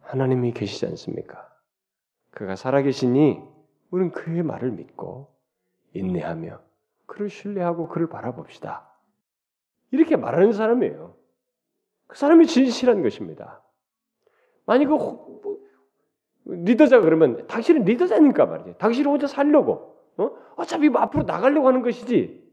하나님이 0.10 0.54
계시지 0.54 0.88
않습니까? 0.88 1.48
그가 2.32 2.56
살아계시니 2.56 3.42
우리는 3.92 4.12
그의 4.12 4.42
말을 4.42 4.72
믿고 4.72 5.28
인내하며 5.94 6.60
그를 7.06 7.30
신뢰하고 7.30 7.88
그를 7.90 8.10
바라봅시다. 8.10 8.90
이렇게 9.92 10.16
말하는 10.16 10.52
사람이에요. 10.52 11.16
그 12.08 12.18
사람이 12.18 12.48
진실한 12.48 13.04
것입니다. 13.04 13.62
만약 14.66 14.86
그 14.86 14.96
뭐, 14.96 15.60
리더자 16.44 17.02
그러면 17.02 17.46
당신은 17.46 17.84
리더자니까 17.84 18.48
말이죠. 18.48 18.78
당신은 18.78 19.12
혼자 19.12 19.28
살려고 19.28 19.96
어? 20.18 20.32
어차피 20.56 20.90
뭐 20.90 21.02
앞으로 21.02 21.24
나가려고 21.24 21.68
하는 21.68 21.84
것이지. 21.84 22.50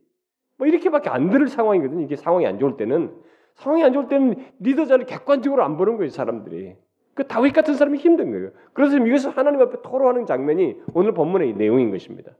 뭐 0.59 0.67
이렇게밖에 0.67 1.09
안 1.09 1.31
들을 1.31 1.49
상황이거든요. 1.49 2.03
이게 2.03 2.17
상황이 2.17 2.47
안 2.47 2.59
좋을 2.59 2.77
때는 2.77 3.19
상황이 3.55 3.83
안 3.83 3.95
좋을 3.95 4.09
때는 4.09 4.53
리더자를 4.59 5.07
객관적으로 5.07 5.65
안 5.65 5.79
보는 5.79 5.97
거예요. 5.97 6.11
사람들이. 6.11 6.77
그 7.17 7.27
다윗 7.27 7.53
같은 7.53 7.75
사람이 7.75 7.99
힘든 7.99 8.31
거예요. 8.31 8.51
그래서 8.75 8.99
이것을 8.99 9.31
하나님 9.31 9.63
앞에 9.63 9.79
토로하는 9.83 10.27
장면이 10.27 10.77
오늘 10.93 11.15
본문의 11.15 11.55
내용인 11.55 11.91
것입니다. 11.91 12.33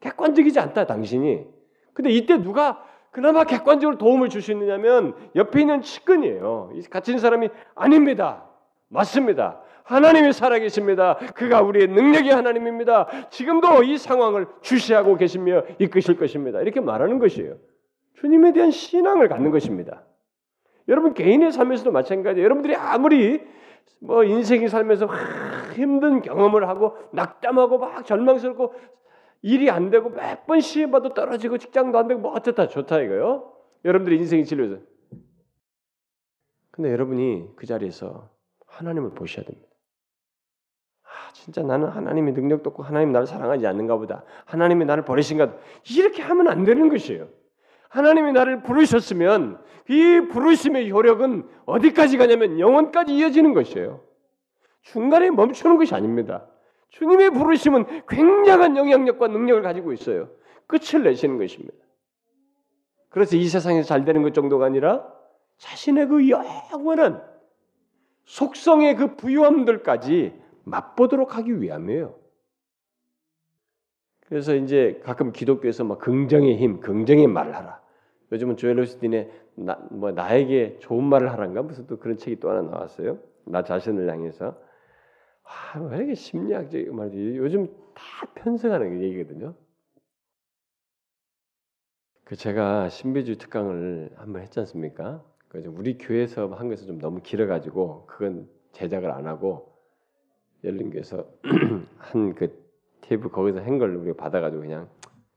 객관적이지 0.00 0.58
않다 0.58 0.86
당신이. 0.86 1.46
근데 1.94 2.10
이때 2.10 2.36
누가 2.42 2.84
그나마 3.12 3.44
객관적으로 3.44 3.96
도움을 3.96 4.28
줄 4.28 4.42
수 4.42 4.50
있느냐면 4.50 5.14
옆에 5.36 5.60
있는 5.60 5.82
측근이에요. 5.82 6.72
갇힌 6.90 7.18
사람이 7.18 7.48
아닙니다. 7.76 8.44
맞습니다. 8.88 9.60
하나님이 9.84 10.32
살아계십니다. 10.32 11.16
그가 11.34 11.62
우리의 11.62 11.86
능력의 11.86 12.32
하나님입니다. 12.32 13.28
지금도 13.30 13.84
이 13.84 13.96
상황을 13.98 14.48
주시하고 14.62 15.16
계시며 15.16 15.62
이끄실 15.78 16.18
것입니다. 16.18 16.60
이렇게 16.60 16.80
말하는 16.80 17.20
것이에요. 17.20 17.54
주님에 18.14 18.52
대한 18.52 18.72
신앙을 18.72 19.28
갖는 19.28 19.52
것입니다. 19.52 20.02
여러분 20.88 21.14
개인의 21.14 21.52
삶에서도 21.52 21.90
마찬가지예요. 21.92 22.44
여러분들이 22.44 22.74
아무리 22.74 23.42
뭐 24.00 24.24
인생이 24.24 24.68
살면서 24.68 25.08
힘든 25.74 26.22
경험을 26.22 26.68
하고 26.68 26.96
낙담하고 27.12 27.78
막 27.78 28.04
절망스럽고 28.06 28.74
일이 29.42 29.70
안 29.70 29.90
되고 29.90 30.10
몇 30.10 30.46
번 30.46 30.60
시험봐도 30.60 31.14
떨어지고 31.14 31.58
직장도 31.58 31.98
안 31.98 32.08
되고 32.08 32.20
뭐 32.20 32.32
어쩌다 32.32 32.68
좋다 32.68 33.00
이거요. 33.02 33.52
여러분들이 33.84 34.16
인생이 34.18 34.44
진료해서. 34.44 34.82
근데 36.70 36.90
여러분이 36.92 37.50
그 37.56 37.66
자리에서 37.66 38.30
하나님을 38.66 39.10
보셔야 39.10 39.44
됩니다. 39.44 39.68
아, 41.04 41.32
진짜 41.32 41.62
나는 41.62 41.88
하나님의 41.88 42.32
능력도 42.34 42.70
없고 42.70 42.82
하나님 42.82 43.12
나를 43.12 43.26
사랑하지 43.26 43.66
않는가 43.66 43.96
보다. 43.96 44.24
하나님이 44.46 44.84
나를 44.84 45.04
버리신가 45.04 45.54
이렇게 45.96 46.22
하면 46.22 46.48
안 46.48 46.64
되는 46.64 46.88
것이에요. 46.88 47.28
하나님이 47.88 48.32
나를 48.32 48.62
부르셨으면 48.62 49.58
이 49.88 50.20
부르심의 50.30 50.90
효력은 50.90 51.48
어디까지 51.64 52.18
가냐면 52.18 52.58
영원까지 52.58 53.16
이어지는 53.16 53.54
것이에요. 53.54 54.02
중간에 54.82 55.30
멈추는 55.30 55.76
것이 55.78 55.94
아닙니다. 55.94 56.46
주님의 56.90 57.30
부르심은 57.30 58.06
굉장한 58.08 58.76
영향력과 58.76 59.28
능력을 59.28 59.62
가지고 59.62 59.92
있어요. 59.92 60.30
끝을 60.66 61.02
내시는 61.02 61.38
것입니다. 61.38 61.74
그래서 63.08 63.36
이 63.36 63.48
세상에서 63.48 63.88
잘 63.88 64.04
되는 64.04 64.22
것 64.22 64.34
정도가 64.34 64.66
아니라 64.66 65.06
자신의 65.56 66.08
그 66.08 66.28
영원한 66.28 67.22
속성의 68.24 68.96
그 68.96 69.16
부유함들까지 69.16 70.34
맛보도록 70.64 71.36
하기 71.36 71.62
위함이에요. 71.62 72.17
그래서 74.28 74.54
이제 74.54 75.00
가끔 75.02 75.32
기독교에서 75.32 75.84
막 75.84 75.98
긍정의 75.98 76.58
힘, 76.58 76.80
긍정의 76.80 77.26
말을 77.26 77.56
하라. 77.56 77.80
요즘은 78.30 78.58
조엘 78.58 78.78
오스틴의 78.78 79.30
나, 79.54 79.76
뭐 79.90 80.12
나에게 80.12 80.78
좋은 80.80 81.02
말을 81.02 81.32
하란가 81.32 81.62
무슨 81.62 81.86
또 81.86 81.98
그런 81.98 82.18
책이 82.18 82.38
또 82.38 82.50
하나 82.50 82.60
나왔어요. 82.60 83.18
나 83.46 83.64
자신을 83.64 84.10
향해서 84.10 84.60
아, 85.44 85.80
왜 85.80 85.96
이렇게 85.96 86.14
심리학적 86.14 86.94
말이지? 86.94 87.38
요즘 87.38 87.68
다 87.94 88.30
편성하는 88.34 89.00
얘기거든요. 89.02 89.54
그 92.24 92.36
제가 92.36 92.90
신비주의 92.90 93.38
특강을 93.38 94.10
한번 94.16 94.42
했지 94.42 94.60
않습니까? 94.60 95.24
그래서 95.48 95.70
우리 95.70 95.96
교회에서 95.96 96.48
한 96.48 96.68
것은 96.68 96.86
좀 96.86 96.98
너무 96.98 97.22
길어가지고 97.22 98.04
그건 98.04 98.46
제작을 98.72 99.10
안 99.10 99.26
하고 99.26 99.72
열린교에서 100.64 101.26
한 101.96 102.34
그 102.34 102.67
테이프 103.08 103.30
거기서 103.30 103.60
한 103.60 103.78
걸 103.78 103.96
우리가 103.96 104.16
받아가지고 104.22 104.62
그냥 104.62 104.90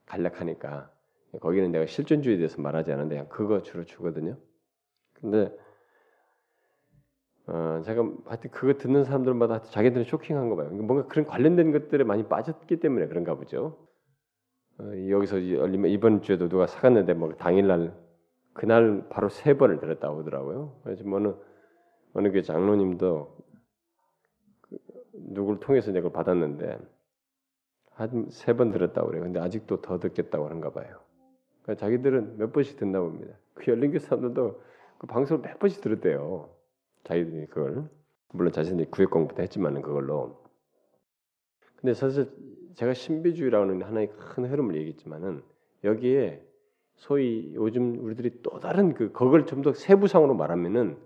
간략하니까 0.06 0.92
거기는 1.40 1.72
내가 1.72 1.86
실존주의에 1.86 2.38
대해서 2.38 2.62
말하지 2.62 2.92
않는데 2.92 3.16
그냥 3.16 3.30
그거 3.30 3.62
주로 3.62 3.86
주거든요. 3.86 4.38
근데 5.14 5.50
어, 7.48 7.82
제가 7.86 8.04
하여튼 8.26 8.52
그거 8.52 8.74
듣는 8.78 9.06
사람들마다 9.06 9.62
자기들은 9.62 10.04
쇼킹한 10.04 10.50
거 10.50 10.58
봐요. 10.58 10.70
뭔가 10.70 11.08
그런 11.08 11.26
관련된 11.26 11.72
것들에 11.72 12.04
많이 12.04 12.28
빠졌기 12.28 12.82
때문에 12.82 13.08
그런가 13.08 13.36
보죠. 13.36 13.88
어, 14.78 14.84
여기서 15.10 15.38
이번 15.40 16.22
주에도 16.22 16.50
누가 16.50 16.68
사갔는데 16.68 17.14
뭐 17.14 17.34
당일날 17.36 17.96
그날 18.54 19.08
바로 19.10 19.30
세 19.30 19.58
번을 19.58 19.80
들었다고 19.80 20.20
하더라고요. 20.20 20.82
그래서 20.84 21.06
뭐 21.06 21.42
어느 22.14 22.32
교 22.32 22.42
장로님도 22.42 23.38
그 24.62 24.78
누구를 25.14 25.62
통해서 25.62 25.92
내가 25.94 26.10
받았는데 26.10 26.78
한 28.02 28.30
세 28.32 28.54
번 28.54 28.72
들었다고 28.72 29.08
그래요. 29.10 29.24
근데 29.24 29.40
아직도 29.40 29.82
더 29.82 30.00
듣겠다고 30.00 30.46
하는가 30.46 30.72
봐요. 30.72 31.00
그러니까 31.64 31.86
자기들은 31.86 32.38
몇 32.38 32.52
번씩 32.52 32.78
듣나 32.78 33.00
봅니다. 33.00 33.36
그 33.54 33.70
열린교 33.72 34.00
사람들도 34.00 34.62
그 34.98 35.08
방송을 35.08 35.42
몇 35.44 35.60
번씩 35.60 35.82
들었대요. 35.82 36.50
자기들이 37.04 37.48
그걸 37.48 37.90
물론 38.34 38.52
자신들이 38.52 38.90
구획 38.90 39.10
공부도 39.12 39.42
했지만은 39.44 39.82
그걸로. 39.82 40.44
근데 41.76 41.94
사실 41.94 42.30
제가 42.76 42.94
신비주의라는 42.94 43.82
하나의 43.84 44.10
큰 44.16 44.46
흐름을 44.46 44.76
얘기했지만은 44.78 45.44
여기에 45.84 46.44
소위 46.96 47.52
요즘 47.56 48.00
우리들이 48.04 48.42
또 48.44 48.60
다른 48.60 48.94
그 48.94 49.12
그걸 49.12 49.46
좀 49.46 49.62
더 49.62 49.74
세부상으로 49.74 50.34
말하면은 50.36 50.98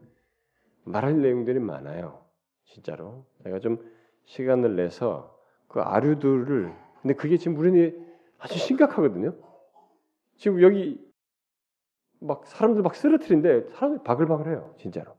말할 0.83 1.21
내용들이 1.21 1.59
많아요. 1.59 2.23
진짜로. 2.65 3.25
제가 3.43 3.59
좀 3.59 3.79
시간을 4.25 4.75
내서 4.75 5.37
그 5.67 5.79
아류들을 5.81 6.84
근데 7.05 7.13
그게 7.13 7.37
지금 7.37 7.55
우리는 7.59 8.03
아주 8.39 8.57
심각하거든요. 8.57 9.35
지금 10.37 10.59
여기 10.63 10.99
막 12.19 12.47
사람들 12.47 12.81
막 12.81 12.95
쓰러트린데 12.95 13.69
사람들 13.69 14.03
바글바글해요. 14.03 14.73
진짜로. 14.79 15.15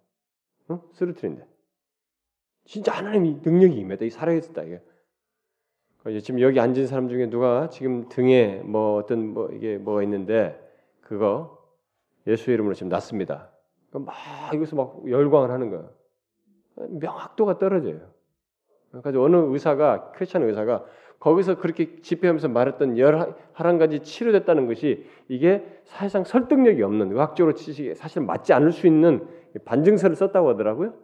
어? 0.67 0.83
쓰러트린데. 0.95 1.47
진짜 2.65 2.91
하나님이 2.91 3.39
능력이 3.41 3.77
임했다. 3.77 4.05
이 4.05 4.11
살아있었다. 4.11 4.65
이게. 4.65 4.83
지금 6.23 6.41
여기 6.41 6.59
앉은 6.59 6.89
사람 6.89 7.09
중에 7.09 7.31
누가 7.31 7.69
지금 7.69 8.09
등에 8.09 8.63
뭐 8.65 8.97
어떤 8.97 9.33
뭐 9.33 9.49
이게 9.53 9.79
뭐가 9.79 10.03
있는데 10.03 10.61
그거 11.03 11.57
예수 12.27 12.51
이름으로 12.51 12.75
지금 12.75 12.89
났습니다. 12.89 13.53
막 13.93 14.13
이것을 14.53 14.77
막 14.77 15.09
열광을 15.09 15.53
하는 15.53 15.71
거야. 15.71 15.89
명확도가 16.75 17.61
떨어져요. 17.61 18.11
그래서 18.91 19.23
어느 19.23 19.37
의사가 19.37 20.11
크리스천 20.11 20.43
의사가 20.43 20.85
거기서 21.19 21.59
그렇게 21.59 22.01
집회하면서 22.01 22.49
말했던 22.49 22.99
열한 22.99 23.79
가지 23.79 24.01
치료됐다는 24.01 24.67
것이 24.67 25.07
이게 25.29 25.81
사실상 25.85 26.25
설득력이 26.25 26.83
없는 26.83 27.13
의학적으로 27.13 27.55
지식이 27.55 27.95
사실 27.95 28.23
맞지 28.23 28.53
않을 28.53 28.73
수 28.73 28.87
있는 28.87 29.27
반증서를 29.65 30.17
썼다고 30.17 30.51
하더라고요. 30.51 30.95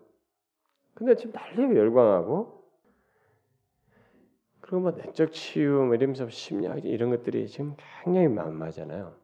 근데 0.95 1.17
지금 1.17 1.33
난리가 1.33 1.75
열광하고 1.75 2.63
그리고 4.61 4.81
뭐 4.81 4.91
내적 4.93 5.33
치유 5.33 5.71
뭐 5.85 5.95
이러면서 5.95 6.29
심리학 6.29 6.85
이런 6.85 7.11
것들이 7.11 7.47
지금 7.49 7.75
굉장히 8.03 8.29
만마잖아요. 8.29 9.15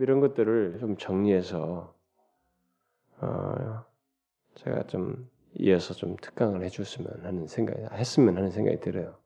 이런 0.00 0.20
것들을 0.20 0.78
좀 0.78 0.96
정리해서 0.96 1.94
어, 3.20 3.84
제가 4.54 4.84
좀 4.84 5.28
이어서 5.54 5.94
좀 5.94 6.16
특강을 6.16 6.62
해줬으면 6.62 7.24
하는 7.24 7.46
생각이 7.46 7.82
했으면 7.92 8.36
하는 8.36 8.50
생각이 8.50 8.80
들어요. 8.80 9.17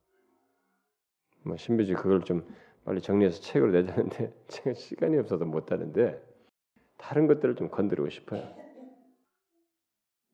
뭐 1.45 1.57
신비주의 1.57 1.97
그걸 1.97 2.23
좀 2.23 2.47
빨리 2.85 3.01
정리해서 3.01 3.41
책으로 3.41 3.73
내자는데 3.73 4.33
제가 4.49 4.75
시간이 4.75 5.19
없어서 5.19 5.45
못 5.45 5.73
하는데 5.73 6.21
다른 6.99 7.27
것들을 7.27 7.57
좀 7.57 7.69
건드리고 7.69 8.09
싶어요. 8.11 8.43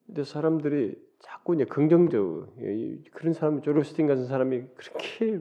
근데 0.06 0.24
사람들이 0.24 0.96
자꾸 1.20 1.54
이제 1.54 1.64
긍정적 1.64 2.54
그런 3.12 3.32
사람이 3.32 3.62
조르스틴 3.62 4.06
같은 4.06 4.26
사람이 4.26 4.64
그렇게 4.76 5.40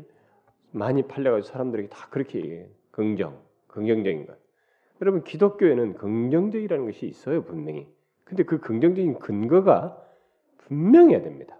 많이 0.72 1.08
팔려가지고 1.08 1.52
사람들에게 1.52 1.90
다 1.90 2.08
그렇게 2.10 2.40
얘기해요. 2.40 2.68
긍정, 2.92 3.42
긍정적인 3.68 4.26
것. 4.26 4.38
여러분 5.02 5.24
기독교에는 5.24 5.94
긍정적이라는 5.94 6.86
것이 6.86 7.06
있어요 7.08 7.44
분명히. 7.44 7.88
근데 8.24 8.44
그 8.44 8.60
긍정적인 8.60 9.20
근거가 9.20 10.04
분명해야 10.58 11.22
됩니다. 11.22 11.57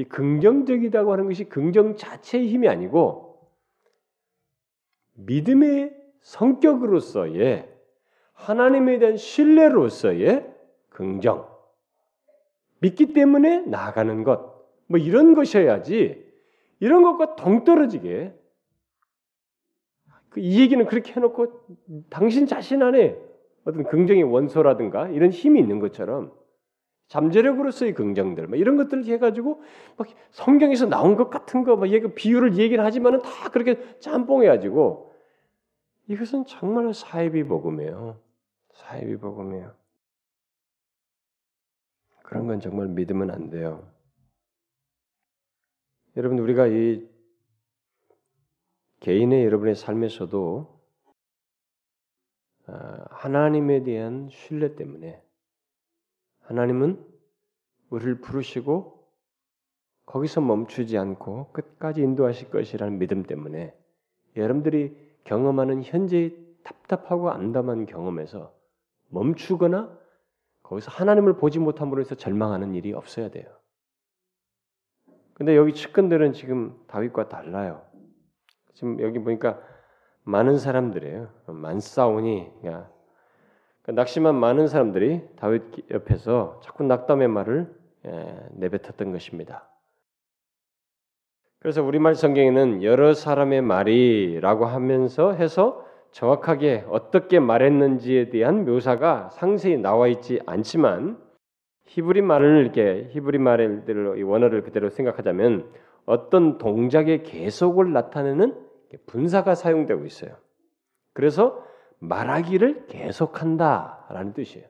이 0.00 0.04
긍정적이다고 0.04 1.12
하는 1.12 1.26
것이 1.26 1.44
긍정 1.44 1.94
자체의 1.94 2.48
힘이 2.48 2.68
아니고 2.68 3.38
믿음의 5.12 5.94
성격으로서의 6.22 7.68
하나님에 8.32 8.98
대한 8.98 9.18
신뢰로서의 9.18 10.50
긍정, 10.88 11.46
믿기 12.78 13.12
때문에 13.12 13.60
나아가는 13.66 14.24
것, 14.24 14.64
뭐 14.86 14.98
이런 14.98 15.34
것이어야지 15.34 16.24
이런 16.80 17.02
것과 17.02 17.36
동떨어지게 17.36 18.34
그이 20.30 20.60
얘기는 20.60 20.82
그렇게 20.86 21.12
해놓고 21.12 21.60
당신 22.08 22.46
자신 22.46 22.82
안에 22.82 23.18
어떤 23.64 23.84
긍정의 23.84 24.22
원소라든가 24.22 25.08
이런 25.08 25.28
힘이 25.28 25.60
있는 25.60 25.78
것처럼 25.78 26.32
잠재력으로서의 27.10 27.92
긍정들, 27.94 28.46
뭐 28.46 28.56
이런 28.56 28.76
것들을 28.76 29.04
해가지고 29.04 29.60
막 29.96 30.06
성경에서 30.30 30.86
나온 30.86 31.16
것 31.16 31.28
같은 31.28 31.64
거, 31.64 31.74
막 31.74 31.90
얘기 31.90 32.14
비유를 32.14 32.56
얘기를 32.56 32.84
하지만은 32.84 33.20
다 33.20 33.50
그렇게 33.50 33.98
짬뽕해가지고 33.98 35.12
이것은 36.06 36.46
정말 36.46 36.94
사이비 36.94 37.42
복음이에요. 37.44 38.20
사이비 38.74 39.16
복음이에요. 39.16 39.74
그런 42.22 42.46
건 42.46 42.60
정말 42.60 42.86
믿으면 42.86 43.32
안 43.32 43.50
돼요. 43.50 43.90
여러분 46.16 46.38
우리가 46.38 46.68
이 46.68 47.08
개인의 49.00 49.44
여러분의 49.46 49.74
삶에서도 49.74 50.80
아, 52.68 53.04
하나님에 53.10 53.82
대한 53.82 54.28
신뢰 54.30 54.76
때문에 54.76 55.20
하나님은 56.50 57.00
우리를 57.90 58.20
부르시고 58.20 59.08
거기서 60.06 60.40
멈추지 60.40 60.98
않고 60.98 61.52
끝까지 61.52 62.02
인도하실 62.02 62.50
것이라는 62.50 62.98
믿음 62.98 63.22
때문에 63.22 63.72
여러분들이 64.36 64.96
경험하는 65.22 65.84
현재의 65.84 66.36
답답하고 66.64 67.30
암담한 67.30 67.86
경험에서 67.86 68.52
멈추거나 69.10 69.96
거기서 70.64 70.90
하나님을 70.90 71.36
보지 71.36 71.60
못함으로 71.60 72.00
해서 72.00 72.16
절망하는 72.16 72.74
일이 72.74 72.92
없어야 72.92 73.30
돼요. 73.30 73.46
근데 75.34 75.56
여기 75.56 75.72
측근들은 75.72 76.32
지금 76.32 76.76
다윗과 76.88 77.28
달라요. 77.28 77.82
지금 78.74 79.00
여기 79.00 79.20
보니까 79.20 79.60
많은 80.24 80.58
사람들이에요. 80.58 81.28
만싸우니 81.46 82.50
낙심한 83.92 84.34
많은 84.34 84.66
사람들이 84.66 85.22
다윗 85.36 85.62
옆에서 85.90 86.60
자꾸 86.62 86.84
낙담의 86.84 87.28
말을 87.28 87.74
예, 88.06 88.36
내뱉었던 88.52 89.12
것입니다. 89.12 89.68
그래서 91.58 91.82
우리말 91.82 92.14
성경에는 92.14 92.82
여러 92.82 93.12
사람의 93.12 93.60
말이라고 93.60 94.64
하면서 94.64 95.32
해서 95.32 95.84
정확하게 96.10 96.86
어떻게 96.88 97.38
말했는지에 97.38 98.30
대한 98.30 98.64
묘사가 98.64 99.28
상세히 99.30 99.76
나와 99.76 100.08
있지 100.08 100.40
않지만 100.46 101.18
히브리 101.84 102.22
말을 102.22 102.62
이렇게 102.62 103.08
히브리 103.10 103.38
말을 103.38 104.22
원어를 104.22 104.62
그대로 104.62 104.88
생각하자면 104.88 105.70
어떤 106.06 106.58
동작의 106.58 107.24
계속을 107.24 107.92
나타내는 107.92 108.56
분사가 109.06 109.54
사용되고 109.54 110.06
있어요. 110.06 110.36
그래서 111.12 111.62
말하기를 112.00 112.86
계속한다라는 112.88 114.34
뜻이에요. 114.34 114.66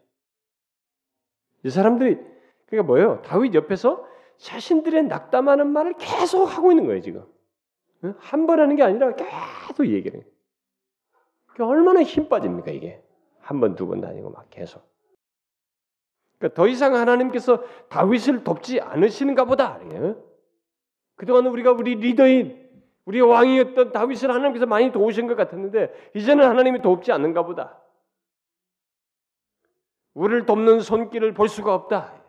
이 1.64 1.70
사람들이 1.70 2.18
그러니까 2.66 2.86
뭐예요? 2.86 3.22
다윗 3.22 3.54
옆에서 3.54 4.06
자신들의 4.38 5.04
낙담하는 5.04 5.66
말을 5.68 5.94
계속 5.98 6.44
하고 6.46 6.72
있는 6.72 6.86
거예요 6.86 7.00
지금. 7.00 7.24
한 8.18 8.46
번 8.46 8.60
하는 8.60 8.76
게 8.76 8.82
아니라 8.82 9.14
계속 9.14 9.86
얘기를 9.86 10.20
해요. 10.20 10.26
얼마나 11.60 12.02
힘 12.02 12.28
빠집니까 12.28 12.70
이게? 12.70 13.02
한 13.40 13.60
번, 13.60 13.74
두 13.74 13.86
번도 13.86 14.06
아니고 14.06 14.30
막 14.30 14.48
계속. 14.48 14.82
그러니까 16.38 16.54
더 16.54 16.66
이상 16.66 16.94
하나님께서 16.94 17.62
다윗을 17.90 18.44
돕지 18.44 18.80
않으시는가 18.80 19.44
보다. 19.44 19.78
그동안 21.16 21.46
우리가 21.48 21.72
우리 21.72 21.96
리더인 21.96 22.69
우리 23.04 23.20
왕이었던 23.20 23.92
다윗을 23.92 24.30
하나님께서 24.30 24.66
많이 24.66 24.92
도우신 24.92 25.26
것 25.26 25.36
같았는데 25.36 25.92
이제는 26.14 26.46
하나님이 26.46 26.82
돕지 26.82 27.12
않는가 27.12 27.44
보다. 27.44 27.80
우리를 30.14 30.46
돕는 30.46 30.80
손길을 30.80 31.34
볼 31.34 31.48
수가 31.48 31.74
없다. 31.74 32.20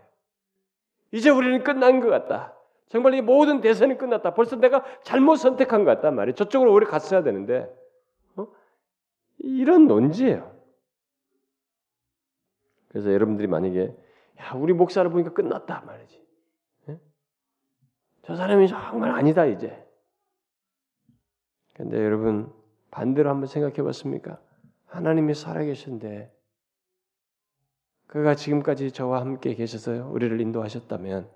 이제 1.11 1.29
우리는 1.29 1.63
끝난 1.63 1.99
것 1.99 2.09
같다. 2.09 2.55
정말 2.87 3.13
이 3.13 3.21
모든 3.21 3.61
대선이 3.61 3.97
끝났다. 3.97 4.33
벌써 4.33 4.55
내가 4.55 4.83
잘못 5.03 5.37
선택한 5.37 5.83
것 5.83 5.95
같단 5.95 6.15
말이에요. 6.15 6.35
저쪽으로 6.35 6.73
오래 6.73 6.85
갔어야 6.85 7.23
되는데 7.23 7.73
어? 8.35 8.47
이런 9.39 9.87
논지예요. 9.87 10.51
그래서 12.89 13.13
여러분들이 13.13 13.47
만약에 13.47 13.95
야 14.39 14.53
우리 14.55 14.73
목사를 14.73 15.09
보니까 15.09 15.31
끝났다 15.31 15.83
말이지. 15.85 16.27
예? 16.89 16.99
저 18.23 18.35
사람이 18.35 18.67
정말 18.67 19.11
아니다 19.11 19.45
이제. 19.45 19.85
근데 21.81 21.97
여러분 21.97 22.53
반대로 22.91 23.31
한번 23.31 23.47
생각해 23.47 23.81
봤습니까? 23.81 24.39
하나님이 24.85 25.33
살아계신데 25.33 26.31
그가 28.05 28.35
지금까지 28.35 28.91
저와 28.91 29.21
함께 29.21 29.55
계셔서 29.55 30.07
우리를 30.09 30.39
인도하셨다면 30.41 31.27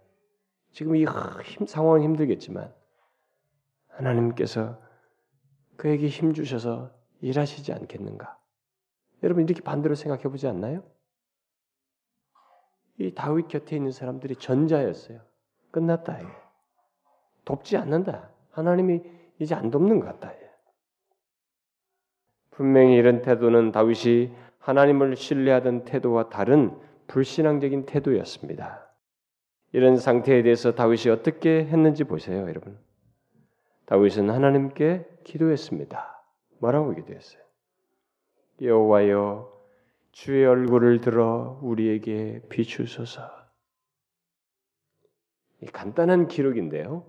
지금 0.71 0.95
이 0.97 1.05
힘, 1.45 1.65
상황은 1.65 2.03
힘들겠지만 2.03 2.71
하나님께서 3.87 4.79
그에게 5.77 6.09
힘 6.09 6.35
주셔서 6.35 6.91
일하시지 7.21 7.73
않겠는가? 7.73 8.37
여러분 9.23 9.45
이렇게 9.45 9.61
반대로 9.61 9.95
생각해 9.95 10.25
보지 10.25 10.47
않나요? 10.47 10.83
이 12.99 13.15
다윗 13.15 13.47
곁에 13.47 13.77
있는 13.77 13.89
사람들이 13.89 14.35
전자였어요. 14.35 15.21
끝났다. 15.71 16.19
돕지 17.45 17.77
않는다. 17.77 18.29
하나님이 18.51 19.14
이제 19.39 19.55
안 19.55 19.71
돕는 19.71 19.99
것 19.99 20.05
같다. 20.05 20.33
분명히 22.51 22.95
이런 22.95 23.21
태도는 23.21 23.71
다윗이 23.71 24.31
하나님을 24.59 25.15
신뢰하던 25.15 25.85
태도와 25.85 26.29
다른 26.29 26.79
불신앙적인 27.07 27.85
태도였습니다. 27.85 28.89
이런 29.73 29.97
상태에 29.97 30.41
대해서 30.41 30.73
다윗이 30.73 31.11
어떻게 31.11 31.65
했는지 31.65 32.05
보세요, 32.05 32.47
여러분. 32.47 32.79
다윗은 33.85 34.29
하나님께 34.29 35.05
기도했습니다. 35.25 36.23
뭐라고 36.59 36.95
기도했어요? 36.95 37.43
여호와여 38.61 39.53
주의 40.13 40.45
얼굴을 40.45 41.01
들어 41.01 41.59
우리에게 41.61 42.41
비추소서. 42.49 43.29
이 45.61 45.65
간단한 45.65 46.27
기록인데요. 46.27 47.05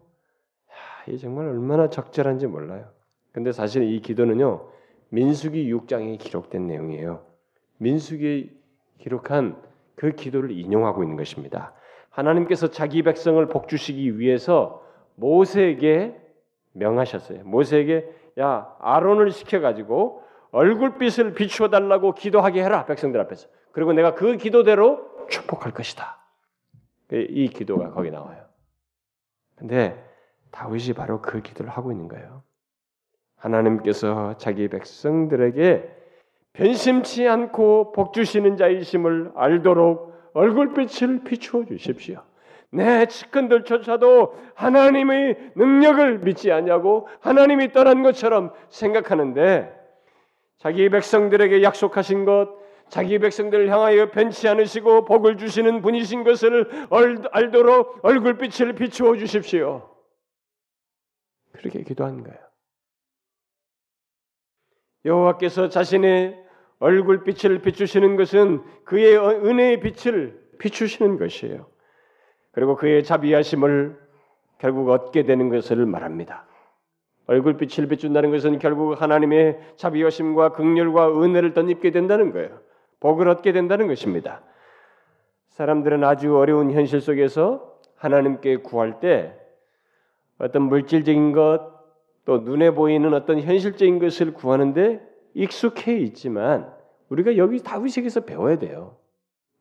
이 1.08 1.18
정말 1.18 1.46
얼마나 1.46 1.88
적절한지 1.88 2.46
몰라요. 2.46 2.88
근데 3.32 3.52
사실 3.52 3.82
이 3.82 4.00
기도는요 4.00 4.68
민수기 5.10 5.72
6장에 5.72 6.18
기록된 6.18 6.66
내용이에요. 6.66 7.24
민수기 7.78 8.58
기록한 8.98 9.62
그 9.94 10.12
기도를 10.12 10.50
인용하고 10.50 11.02
있는 11.02 11.16
것입니다. 11.16 11.74
하나님께서 12.10 12.68
자기 12.68 13.02
백성을 13.02 13.44
복주시기 13.48 14.18
위해서 14.18 14.82
모세에게 15.16 16.18
명하셨어요. 16.72 17.44
모세에게 17.44 18.08
야 18.38 18.74
아론을 18.80 19.30
시켜 19.30 19.60
가지고 19.60 20.22
얼굴빛을 20.50 21.34
비추어 21.34 21.68
달라고 21.68 22.14
기도하게 22.14 22.62
해라 22.62 22.86
백성들 22.86 23.20
앞에서. 23.20 23.48
그리고 23.72 23.92
내가 23.92 24.14
그 24.14 24.36
기도대로 24.36 25.26
축복할 25.28 25.72
것이다. 25.72 26.18
이 27.12 27.48
기도가 27.48 27.90
거기 27.90 28.10
나와요. 28.10 28.44
근데 29.54 30.02
다윗이 30.56 30.94
바로 30.94 31.20
그 31.20 31.42
기도를 31.42 31.70
하고 31.70 31.92
있는 31.92 32.08
거예요. 32.08 32.42
하나님께서 33.36 34.36
자기 34.38 34.68
백성들에게 34.68 35.94
변심치 36.54 37.28
않고 37.28 37.92
복 37.92 38.14
주시는 38.14 38.56
자이심을 38.56 39.32
알도록 39.34 40.14
얼굴빛을 40.32 41.24
비추어 41.24 41.66
주십시오. 41.66 42.22
내 42.70 43.04
측근들조차도 43.04 44.34
하나님의 44.54 45.52
능력을 45.54 46.20
믿지 46.20 46.50
않냐고 46.50 47.06
하나님이 47.20 47.72
떠난 47.72 48.02
것처럼 48.02 48.52
생각하는데 48.70 49.72
자기 50.56 50.88
백성들에게 50.88 51.62
약속하신 51.62 52.24
것, 52.24 52.48
자기 52.88 53.18
백성들을 53.18 53.70
향하여 53.70 54.10
변치 54.10 54.48
않으시고 54.48 55.04
복을 55.04 55.36
주시는 55.36 55.82
분이신 55.82 56.24
것을 56.24 56.88
알도록 57.30 57.98
얼굴빛을 58.02 58.72
비추어 58.72 59.16
주십시오. 59.16 59.95
그렇게 61.68 61.82
기도한 61.82 62.22
거예요. 62.22 62.38
여호와께서 65.04 65.68
자신의 65.68 66.44
얼굴빛을 66.78 67.62
비추시는 67.62 68.16
것은 68.16 68.62
그의 68.84 69.16
은혜의 69.16 69.80
빛을 69.80 70.40
비추시는 70.58 71.18
것이에요. 71.18 71.66
그리고 72.52 72.76
그의 72.76 73.04
자비하심을 73.04 73.98
결국 74.58 74.88
얻게 74.90 75.24
되는 75.24 75.48
것을 75.48 75.84
말합니다. 75.86 76.46
얼굴빛을 77.26 77.88
비춘다는 77.88 78.30
것은 78.30 78.58
결국 78.58 79.00
하나님의 79.00 79.74
자비하심과 79.76 80.52
극렬과 80.52 81.22
은혜를 81.22 81.54
덧입게 81.54 81.90
된다는 81.90 82.32
거예요. 82.32 82.60
복을 83.00 83.28
얻게 83.28 83.52
된다는 83.52 83.88
것입니다. 83.88 84.42
사람들은 85.50 86.04
아주 86.04 86.36
어려운 86.36 86.72
현실 86.72 87.00
속에서 87.00 87.80
하나님께 87.96 88.58
구할 88.58 89.00
때 89.00 89.34
어떤 90.38 90.62
물질적인 90.62 91.32
것, 91.32 91.76
또 92.24 92.38
눈에 92.38 92.72
보이는 92.72 93.14
어떤 93.14 93.40
현실적인 93.40 93.98
것을 93.98 94.34
구하는데 94.34 95.00
익숙해 95.34 95.96
있지만 95.98 96.72
우리가 97.08 97.36
여기 97.36 97.62
다윗에게서 97.62 98.24
배워야 98.24 98.58
돼요. 98.58 98.96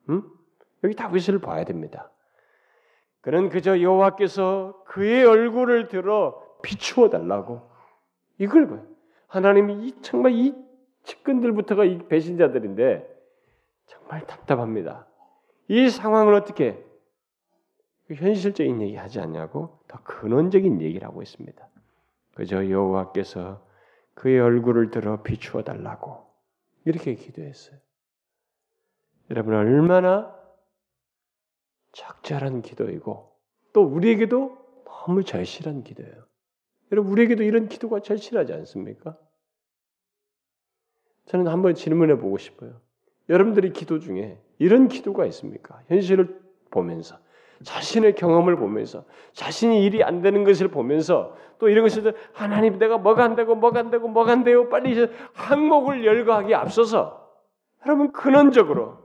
음? 0.10 0.24
여기 0.84 0.96
다윗을 0.96 1.40
봐야 1.40 1.64
됩니다. 1.64 2.12
그는 3.22 3.50
그저 3.50 3.82
여호와께서 3.82 4.84
그의 4.86 5.26
얼굴을 5.26 5.88
들어 5.88 6.42
비추어 6.62 7.10
달라고 7.10 7.70
이걸 8.38 8.68
봐요. 8.68 8.86
하나님이 9.28 9.88
이, 9.88 10.02
정말 10.02 10.34
이 10.34 10.54
측근들부터가 11.04 11.86
이 11.86 12.08
배신자들인데 12.08 13.08
정말 13.88 14.26
답답합니다. 14.26 15.08
이 15.68 15.90
상황을 15.90 16.34
어떻게 16.34 16.74
그 16.74 16.95
현실적인 18.14 18.82
얘기 18.82 18.96
하지 18.96 19.20
않냐고 19.20 19.80
더 19.88 20.02
근원적인 20.04 20.82
얘기를 20.82 21.08
하고 21.08 21.22
있습니다. 21.22 21.68
그저 22.36 22.70
여호와께서 22.70 23.66
그의 24.14 24.40
얼굴을 24.40 24.92
들어 24.92 25.24
비추어 25.24 25.64
달라고 25.64 26.26
이렇게 26.86 27.16
기도했어요. 27.16 27.78
여러분 29.32 29.56
얼마나 29.56 30.36
적절한 31.94 32.62
기도이고 32.62 33.32
또 33.74 33.82
우리에게도 33.82 34.84
너무 34.86 35.24
절실한 35.24 35.84
기도예요. 35.84 36.26
여러분 36.92 37.12
우리에게도 37.12 37.44
이런 37.44 37.68
기도가 37.68 38.02
절실하지 38.02 38.54
않습니까? 38.54 39.18
저는 41.26 41.48
한번 41.48 41.74
질문해 41.74 42.18
보고 42.20 42.38
싶어요. 42.38 42.80
여러분들이 43.30 43.74
기도 43.74 44.00
중에 44.00 44.40
이런 44.60 44.88
기도가 44.88 45.26
있습니까? 45.26 45.82
현실을 45.88 46.40
보면서 46.70 47.18
자신의 47.66 48.16
경험을 48.16 48.56
보면서 48.56 49.04
자신이 49.34 49.84
일이 49.84 50.04
안 50.04 50.22
되는 50.22 50.44
것을 50.44 50.70
보면서 50.70 51.36
또 51.58 51.68
이런 51.68 51.84
것을 51.84 52.16
하나님 52.32 52.78
내가 52.78 52.98
뭐가 52.98 53.24
안 53.24 53.36
되고 53.36 53.56
뭐가 53.56 53.80
안 53.80 53.90
되고 53.90 54.08
뭐가 54.08 54.32
안 54.32 54.44
돼요 54.44 54.70
빨리 54.70 54.96
항목을 55.34 56.06
열거하기 56.06 56.54
앞서서 56.54 57.30
여러분 57.86 58.12
근원적으로 58.12 59.04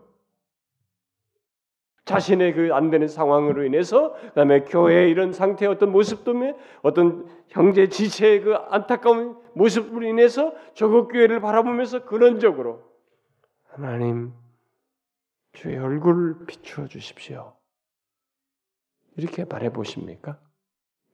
자신의 2.04 2.54
그 2.54 2.72
안 2.72 2.90
되는 2.90 3.08
상황으로 3.08 3.64
인해서 3.64 4.14
그다음에 4.14 4.64
교회의 4.64 5.10
이런 5.10 5.32
상태의 5.32 5.70
어떤 5.70 5.92
모습 5.92 6.24
때문에 6.24 6.56
어떤 6.82 7.26
형제 7.48 7.88
지체의 7.88 8.42
그 8.42 8.54
안타까운 8.54 9.36
모습으로 9.54 10.06
인해서 10.06 10.52
저국 10.74 11.08
교회를 11.12 11.40
바라보면서 11.40 12.04
근원적으로 12.04 12.82
하나님 13.68 14.32
주의 15.52 15.78
얼굴을 15.78 16.46
비추어 16.46 16.86
주십시오. 16.86 17.59
이렇게 19.16 19.44
말해 19.44 19.70
보십니까? 19.72 20.40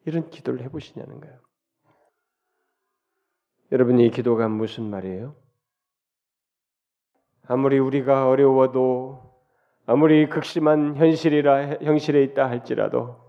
이런 0.05 0.31
기도를 0.31 0.63
해 0.63 0.69
보시냐는 0.69 1.21
거예요. 1.21 1.41
여러분 3.73 3.99
이 3.99 4.11
기도가 4.11 4.49
무슨 4.49 4.85
말이에요? 4.91 5.35
아무리 7.49 7.79
우리가 7.79 8.29
어려워도 8.29 9.27
아무리 9.87 10.29
극심한 10.29 10.97
현실이라 10.97 11.79
현실에 11.83 12.23
있다 12.25 12.49
할지라도 12.49 13.25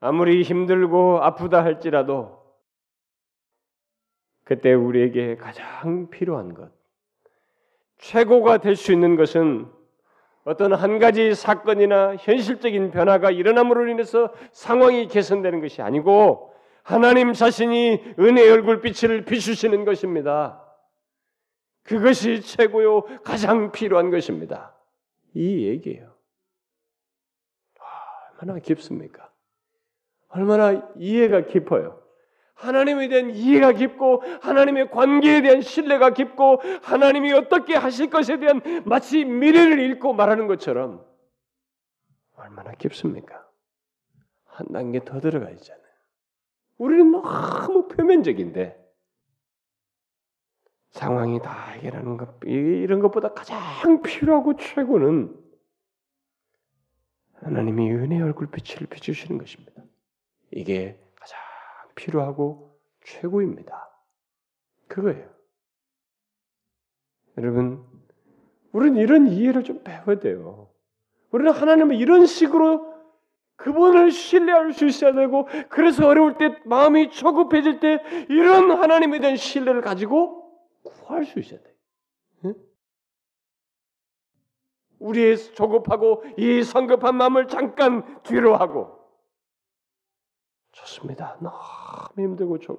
아무리 0.00 0.42
힘들고 0.42 1.22
아프다 1.22 1.64
할지라도 1.64 2.42
그때 4.44 4.72
우리에게 4.72 5.36
가장 5.36 6.08
필요한 6.10 6.54
것 6.54 6.72
최고가 7.98 8.58
될 8.58 8.76
수 8.76 8.92
있는 8.92 9.16
것은 9.16 9.70
어떤 10.46 10.72
한 10.72 11.00
가지 11.00 11.34
사건이나 11.34 12.14
현실적인 12.14 12.92
변화가 12.92 13.32
일어남으로 13.32 13.88
인해서 13.88 14.32
상황이 14.52 15.08
개선되는 15.08 15.60
것이 15.60 15.82
아니고 15.82 16.54
하나님 16.84 17.32
자신이 17.32 18.14
은혜의 18.16 18.52
얼굴빛을 18.52 19.24
비추시는 19.24 19.84
것입니다. 19.84 20.62
그것이 21.82 22.42
최고요 22.42 23.02
가장 23.24 23.72
필요한 23.72 24.12
것입니다. 24.12 24.76
이 25.34 25.66
얘기예요. 25.66 26.14
얼마나 28.40 28.60
깊습니까? 28.60 29.28
얼마나 30.28 30.88
이해가 30.96 31.46
깊어요. 31.46 32.05
하나님에 32.56 33.08
대한 33.08 33.30
이해가 33.30 33.72
깊고 33.72 34.22
하나님의 34.40 34.90
관계에 34.90 35.42
대한 35.42 35.60
신뢰가 35.60 36.10
깊고 36.10 36.62
하나님이 36.82 37.32
어떻게 37.32 37.74
하실 37.74 38.08
것에 38.08 38.38
대한 38.38 38.60
마치 38.84 39.24
미래를 39.24 39.78
읽고 39.90 40.14
말하는 40.14 40.46
것처럼 40.46 41.04
얼마나 42.34 42.72
깊습니까? 42.72 43.46
한 44.46 44.66
단계 44.72 45.04
더 45.04 45.20
들어가 45.20 45.50
있잖아요. 45.50 45.84
우리는 46.78 47.10
너무 47.10 47.88
표면적인데 47.88 48.82
상황이 50.90 51.38
다 51.40 51.52
해결하는 51.72 52.16
것 52.16 52.40
이런 52.44 53.00
것보다 53.00 53.34
가장 53.34 54.00
필요하고 54.00 54.56
최고는 54.56 55.38
하나님이 57.34 57.90
은혜 57.92 58.20
얼굴빛을 58.22 58.86
비추시는 58.86 59.36
것입니다. 59.36 59.82
이게 60.50 60.98
필요하고 61.96 62.78
최고입니다. 63.04 63.90
그거예요. 64.86 65.28
여러분, 67.38 67.84
우리는 68.72 69.00
이런 69.00 69.26
이해를 69.26 69.64
좀 69.64 69.82
배워야 69.82 70.18
돼요. 70.20 70.70
우리는 71.30 71.52
하나님을 71.52 71.96
이런 71.96 72.26
식으로 72.26 72.94
그분을 73.56 74.10
신뢰할 74.10 74.72
수 74.72 74.86
있어야 74.86 75.12
되고, 75.12 75.48
그래서 75.68 76.06
어려울 76.06 76.36
때, 76.36 76.56
마음이 76.64 77.10
초급해질 77.10 77.80
때, 77.80 78.02
이런 78.28 78.70
하나님에 78.70 79.18
대한 79.18 79.36
신뢰를 79.36 79.80
가지고 79.80 80.52
구할 80.82 81.24
수 81.24 81.38
있어야 81.38 81.60
돼. 81.60 81.74
응? 82.44 82.54
우리의 84.98 85.36
조급하고 85.54 86.22
이 86.36 86.62
성급한 86.62 87.16
마음을 87.16 87.48
잠깐 87.48 88.22
뒤로 88.22 88.56
하고, 88.56 88.95
좋습니다. 90.76 91.38
너무 91.40 92.28
힘들고 92.28 92.58
좀 92.58 92.76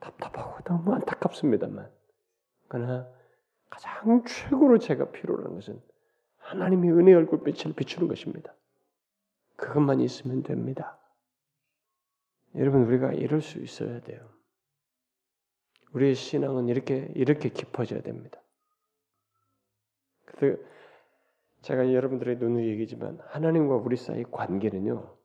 답답하고 0.00 0.62
너무 0.64 0.94
안타깝습니다만, 0.94 1.90
그러나 2.68 3.08
가장 3.70 4.24
최고로 4.24 4.78
제가 4.78 5.10
필요로 5.10 5.44
하는 5.44 5.56
것은 5.56 5.80
하나님의 6.38 6.92
은혜 6.92 7.14
얼굴빛을 7.14 7.74
비추는 7.74 8.08
것입니다. 8.08 8.54
그것만 9.56 10.00
있으면 10.00 10.42
됩니다. 10.42 10.98
여러분 12.56 12.84
우리가 12.84 13.12
이럴 13.12 13.40
수 13.40 13.58
있어야 13.58 14.00
돼요. 14.00 14.28
우리의 15.92 16.14
신앙은 16.14 16.68
이렇게 16.68 17.10
이렇게 17.14 17.48
깊어져야 17.48 18.02
됩니다. 18.02 18.40
그래서 20.24 20.60
제가 21.62 21.92
여러분들의 21.92 22.36
눈으로 22.36 22.64
얘기지만 22.64 23.18
하나님과 23.28 23.76
우리 23.76 23.96
사이 23.96 24.24
관계는요 24.24 25.21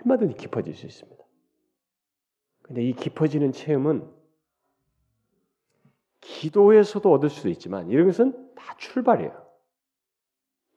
얼마든지 0.00 0.36
깊어질 0.36 0.74
수 0.74 0.86
있습니다. 0.86 1.24
근데 2.62 2.82
이 2.82 2.92
깊어지는 2.92 3.52
체험은 3.52 4.08
기도에서도 6.20 7.10
얻을 7.12 7.30
수도 7.30 7.48
있지만 7.48 7.88
이런 7.88 8.06
것은 8.06 8.54
다 8.54 8.76
출발이에요. 8.78 9.50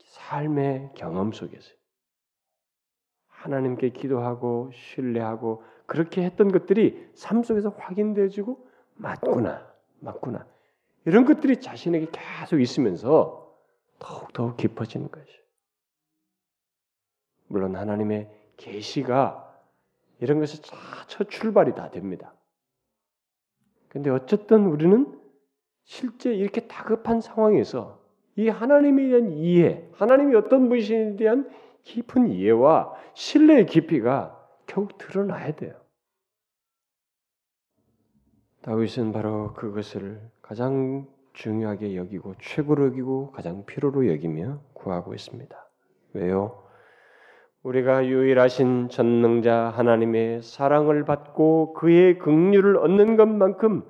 삶의 0.04 0.92
경험 0.96 1.32
속에서 1.32 1.72
하나님께 3.28 3.90
기도하고 3.90 4.72
신뢰하고 4.74 5.64
그렇게 5.86 6.24
했던 6.24 6.52
것들이 6.52 7.10
삶 7.14 7.44
속에서 7.44 7.70
확인되어지고 7.70 8.68
맞구나, 8.96 9.72
맞구나 10.00 10.48
이런 11.06 11.26
것들이 11.26 11.60
자신에게 11.60 12.08
계속 12.12 12.62
있으면서 12.62 13.54
더욱 14.00 14.32
더욱 14.34 14.58
깊어지는 14.58 15.12
것이죠. 15.12 15.44
물론 17.48 17.76
하나님의 17.76 18.43
계시가 18.58 19.54
이런 20.20 20.40
것이 20.40 20.62
첫 21.08 21.30
출발이 21.30 21.76
다 21.76 21.90
됩니다. 21.90 22.34
근데 23.90 24.10
어쨌든 24.10 24.66
우리는 24.66 25.20
실제 25.84 26.34
이렇게 26.34 26.68
다급한 26.68 27.22
상황에서 27.22 28.02
이 28.36 28.50
하나님에 28.50 29.10
대한 29.10 29.32
이해, 29.32 29.88
하나님이 29.94 30.36
어떤 30.36 30.70
분이신에 30.70 31.16
대한 31.18 31.50
깊은 31.84 32.30
이해와 32.30 32.94
신뢰의 33.14 33.66
깊이가 33.66 34.40
결국 34.66 34.98
드러나야 34.98 35.56
돼요. 35.56 35.80
다윗은 38.62 39.12
바로 39.12 39.54
그것을 39.54 40.22
가장 40.42 41.06
중요하게 41.34 41.98
여기고 41.98 42.36
최고로 42.40 42.86
여기고 42.88 43.32
가장 43.32 43.66
필요로 43.66 44.08
여기며 44.10 44.62
구하고 44.74 45.14
있습니다. 45.14 45.70
왜요? 46.14 46.63
우리가 47.64 48.06
유일하신 48.06 48.90
전능자 48.90 49.72
하나님의 49.76 50.42
사랑을 50.42 51.06
받고 51.06 51.74
그의 51.74 52.20
긍휼을 52.20 52.76
얻는 52.78 53.16
것만큼 53.16 53.84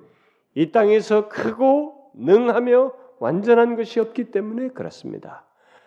이 0.54 0.70
땅에서 0.70 1.28
크고 1.28 2.12
능하며 2.14 2.92
완전한 3.18 3.74
것이 3.74 3.98
없기 3.98 4.30
때문에 4.30 4.68
그렇습니다. 4.68 5.44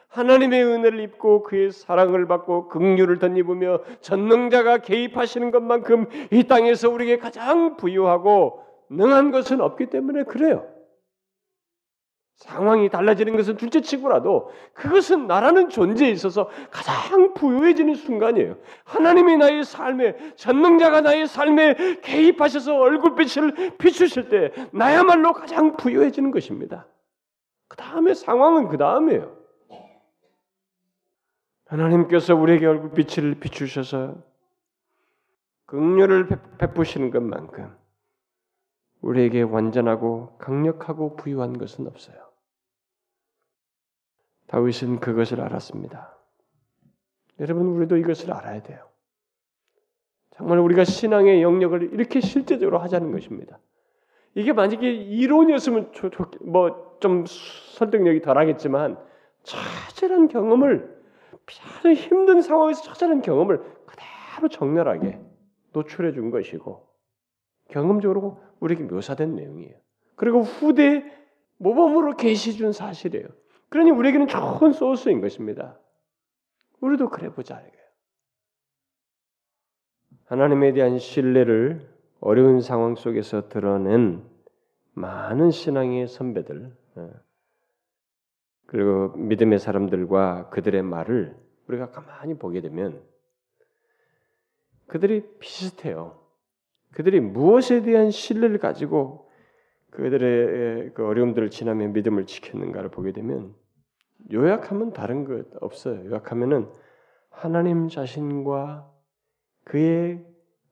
하나님의 0.09 0.65
은혜를 0.65 0.99
입고 0.99 1.43
그의 1.43 1.71
사랑을 1.71 2.27
받고 2.27 2.67
긍휼을 2.67 3.19
덧입으며 3.19 3.79
전능자가 4.01 4.79
개입하시는 4.79 5.51
것만큼 5.51 6.07
이 6.31 6.43
땅에서 6.43 6.89
우리에게 6.89 7.19
가장 7.19 7.77
부유하고 7.77 8.63
능한 8.89 9.31
것은 9.31 9.61
없기 9.61 9.85
때문에 9.87 10.23
그래요. 10.23 10.65
상황이 12.37 12.87
달라지는 12.87 13.35
것은 13.35 13.57
둘째치고라도 13.57 14.51
그것은 14.73 15.25
나라는 15.25 15.69
존재에 15.69 16.09
있어서 16.11 16.49
가장 16.69 17.33
부유해지는 17.33 17.95
순간이에요. 17.95 18.57
하나님이 18.83 19.37
나의 19.37 19.63
삶에 19.65 20.35
전능자가 20.35 21.01
나의 21.01 21.27
삶에 21.27 21.99
개입하셔서 22.01 22.79
얼굴빛을 22.79 23.77
비추실 23.79 24.29
때 24.29 24.51
나야말로 24.71 25.33
가장 25.33 25.75
부유해지는 25.75 26.29
것입니다. 26.29 26.85
그 27.67 27.75
다음에 27.75 28.13
상황은 28.13 28.67
그 28.67 28.77
다음이에요. 28.77 29.35
하나님께서 31.65 32.35
우리에게 32.35 32.67
얼굴빛을 32.67 33.39
비추셔서 33.39 34.15
긍휼을 35.65 36.29
베푸시는 36.59 37.09
것만큼 37.09 37.75
우리에게 39.01 39.41
완전하고 39.41 40.37
강력하고 40.37 41.15
부유한 41.15 41.57
것은 41.57 41.87
없어요. 41.87 42.26
다윗은 44.47 44.99
그것을 44.99 45.41
알았습니다. 45.41 46.17
여러분 47.39 47.67
우리도 47.67 47.97
이것을 47.97 48.33
알아야 48.33 48.61
돼요. 48.63 48.87
정말 50.35 50.59
우리가 50.59 50.83
신앙의 50.83 51.41
영역을 51.41 51.93
이렇게 51.93 52.21
실제적으로 52.21 52.79
하자는 52.79 53.11
것입니다. 53.11 53.59
이게 54.35 54.53
만약에 54.53 54.89
이론이었으면 54.91 55.91
뭐 56.41 56.87
좀 56.99 57.25
설득력이 57.27 58.21
덜하겠지만 58.21 58.97
처절한 59.43 60.27
경험을 60.27 60.97
아주 61.79 61.93
힘든 61.93 62.41
상황에서 62.41 62.81
처절한 62.83 63.21
경험을 63.21 63.61
그대로 63.85 64.49
적나라하게 64.49 65.19
노출해 65.73 66.11
준 66.11 66.31
것이고 66.31 66.87
경험적으로 67.69 68.39
우리에게 68.59 68.83
묘사된 68.83 69.35
내용이에요. 69.35 69.75
그리고 70.15 70.41
후대 70.41 71.05
모범으로 71.57 72.15
계시 72.17 72.53
준 72.53 72.71
사실이에요. 72.71 73.27
그러니 73.69 73.91
우리에게는 73.91 74.27
좋은 74.27 74.71
소스인 74.71 75.21
것입니다. 75.21 75.79
우리도 76.81 77.09
그래 77.09 77.29
보자. 77.29 77.61
하나님에 80.25 80.73
대한 80.73 80.99
신뢰를 80.99 81.87
어려운 82.19 82.61
상황 82.61 82.95
속에서 82.95 83.47
드러낸 83.49 84.23
많은 84.93 85.51
신앙의 85.51 86.07
선배들 86.07 86.75
예. 86.97 87.09
그리고 88.65 89.15
믿음의 89.15 89.59
사람들과 89.59 90.49
그들의 90.49 90.81
말을 90.81 91.37
우리가 91.67 91.91
가만히 91.91 92.37
보게 92.37 92.59
되면 92.61 93.01
그들이 94.87 95.23
비슷해요. 95.39 96.19
그들이 96.91 97.19
무엇에 97.19 97.81
대한 97.83 98.11
신뢰를 98.11 98.57
가지고 98.57 99.26
그들의 99.91 100.93
그 100.93 101.05
어려움들을 101.05 101.49
지나며 101.49 101.87
믿음을 101.89 102.25
지켰는가를 102.25 102.89
보게 102.89 103.11
되면 103.11 103.55
요약하면 104.31 104.93
다른 104.93 105.25
것 105.25 105.47
없어요. 105.61 106.05
요약하면은 106.05 106.69
하나님 107.29 107.87
자신과 107.87 108.91
그의 109.63 110.25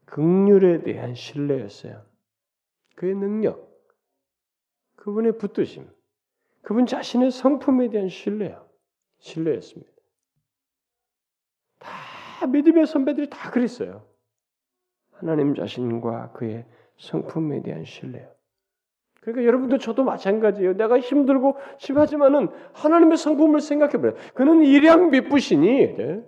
극률에 0.05 0.81
대한 0.83 1.15
신뢰였어요. 1.15 2.03
그의 2.95 3.15
능력, 3.15 3.69
그분의 4.95 5.37
붙드심, 5.37 5.89
그분 6.61 6.85
자신의 6.85 7.31
성품에 7.31 7.89
대한 7.89 8.09
신뢰요. 8.09 8.67
신뢰했습니다. 9.19 9.91
다 11.79 12.47
믿음의 12.47 12.87
선배들이 12.87 13.29
다 13.29 13.51
그랬어요. 13.51 14.07
하나님 15.11 15.55
자신과 15.55 16.31
그의 16.33 16.65
성품에 16.97 17.61
대한 17.61 17.85
신뢰요. 17.85 18.34
그러니까 19.25 19.45
여러분도 19.45 19.79
저도 19.79 20.03
마찬가지예요. 20.03 20.77
내가 20.77 20.99
힘들고 20.99 21.57
심하지만은 21.79 22.49
하나님의 22.73 23.17
성품을 23.17 23.59
생각해 23.59 23.97
보요 23.97 24.13
그는 24.35 24.63
일양 24.63 25.09
미쁘시니 25.09 25.95
네? 25.97 26.23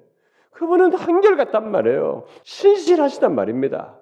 그분은 0.52 0.94
한결같단 0.94 1.70
말이에요. 1.70 2.26
신실하시단 2.42 3.36
말입니다. 3.36 4.00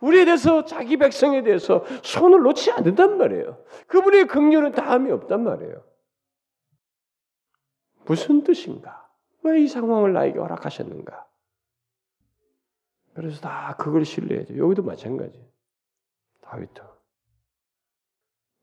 우리에 0.00 0.24
대해서 0.24 0.64
자기 0.64 0.96
백성에 0.96 1.42
대해서 1.42 1.84
손을 2.02 2.40
놓지 2.40 2.70
않는단 2.72 3.18
말이에요. 3.18 3.62
그분의 3.88 4.26
긍휼은 4.26 4.72
다음이 4.72 5.10
없단 5.10 5.44
말이에요. 5.44 5.84
무슨 8.06 8.42
뜻인가? 8.42 9.06
왜 9.42 9.60
이 9.60 9.68
상황을 9.68 10.14
나에게 10.14 10.38
허락하셨는가? 10.38 11.26
그래서 13.14 13.40
다 13.40 13.74
그걸 13.78 14.06
신뢰해야죠. 14.06 14.56
여기도 14.56 14.82
마찬가지. 14.82 15.38
다윗도. 16.40 16.97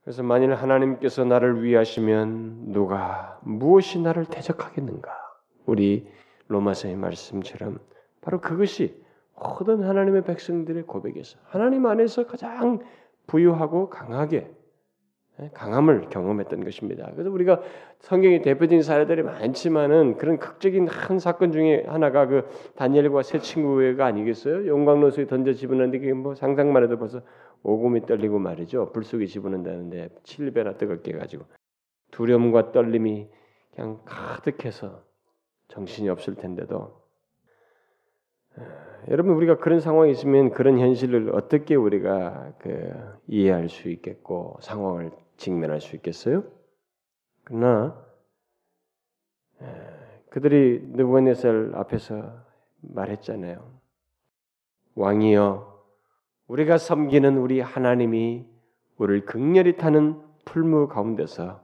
그래서 0.05 0.21
만일 0.21 0.53
하나님께서 0.53 1.25
나를 1.25 1.63
위하시면 1.63 2.71
누가 2.71 3.39
무엇이 3.41 3.99
나를 3.99 4.25
대적하겠는가? 4.25 5.11
우리 5.65 6.07
로마서의 6.47 6.95
말씀처럼 6.95 7.79
바로 8.21 8.39
그것이 8.39 9.03
모든 9.35 9.83
하나님의 9.83 10.23
백성들의 10.23 10.83
고백에서 10.83 11.39
하나님 11.45 11.87
안에서 11.87 12.27
가장 12.27 12.81
부유하고 13.25 13.89
강하게 13.89 14.37
예, 14.37 14.55
강함을 15.53 16.09
경험했던 16.09 16.63
것입니다. 16.63 17.11
그래서 17.11 17.29
우리가 17.29 17.61
성경의 17.99 18.41
대표적인 18.41 18.81
사례들이 18.81 19.23
많지만은 19.23 20.17
그런 20.17 20.39
극적인 20.39 20.87
한 20.87 21.19
사건 21.19 21.51
중에 21.51 21.83
하나가 21.87 22.25
그 22.25 22.47
다니엘과 22.75 23.21
세 23.23 23.39
친구가 23.39 24.05
아니겠어요? 24.05 24.65
용광로수에 24.67 25.27
던져 25.27 25.53
집어넣는데 25.53 25.99
그게 25.99 26.13
뭐 26.13 26.35
상상만 26.35 26.83
해도 26.83 26.97
벌써 26.97 27.21
오금이 27.63 28.05
떨리고 28.05 28.39
말이죠. 28.39 28.91
불 28.93 29.03
속에 29.03 29.25
집어넣는다는데 29.25 30.09
7배나 30.23 30.77
뜨겁게 30.77 31.11
가지고 31.13 31.45
두려움과 32.11 32.71
떨림이 32.71 33.27
그냥 33.75 33.99
가득해서 34.05 35.03
정신이 35.67 36.07
없을 36.09 36.35
텐데도 36.35 37.03
여러분 39.09 39.33
우리가 39.33 39.57
그런 39.57 39.81
상황이 39.81 40.11
있으면 40.11 40.51
그런 40.51 40.79
현실을 40.79 41.35
어떻게 41.35 41.75
우리가 41.75 42.53
그 42.59 42.93
이해할 43.27 43.67
수 43.67 43.89
있겠고 43.89 44.57
상황을 44.61 45.11
직면할 45.37 45.81
수 45.81 45.95
있겠어요? 45.95 46.43
그러나 47.43 48.03
그들이 50.29 50.81
느부갓네살 50.83 51.71
앞에서 51.75 52.43
말했잖아요. 52.81 53.79
왕이여, 54.95 55.83
우리가 56.47 56.77
섬기는 56.77 57.37
우리 57.37 57.59
하나님이 57.59 58.45
우리를 58.97 59.25
극렬히 59.25 59.77
타는 59.77 60.21
풀무 60.45 60.87
가운데서 60.87 61.63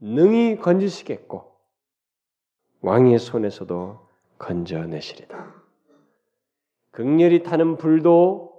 능히 0.00 0.56
건지시겠고 0.56 1.54
왕의 2.80 3.18
손에서도 3.18 4.08
건져내시리다. 4.38 5.54
극렬히 6.90 7.42
타는 7.42 7.76
불도 7.76 8.53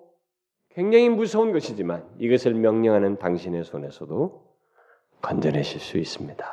굉장히 0.75 1.07
무서운 1.07 1.53
것이지만 1.53 2.05
이것을 2.19 2.53
명령하는 2.53 3.17
당신의 3.17 3.63
손에서도 3.63 4.45
건져내실 5.21 5.79
수 5.79 5.97
있습니다. 5.97 6.45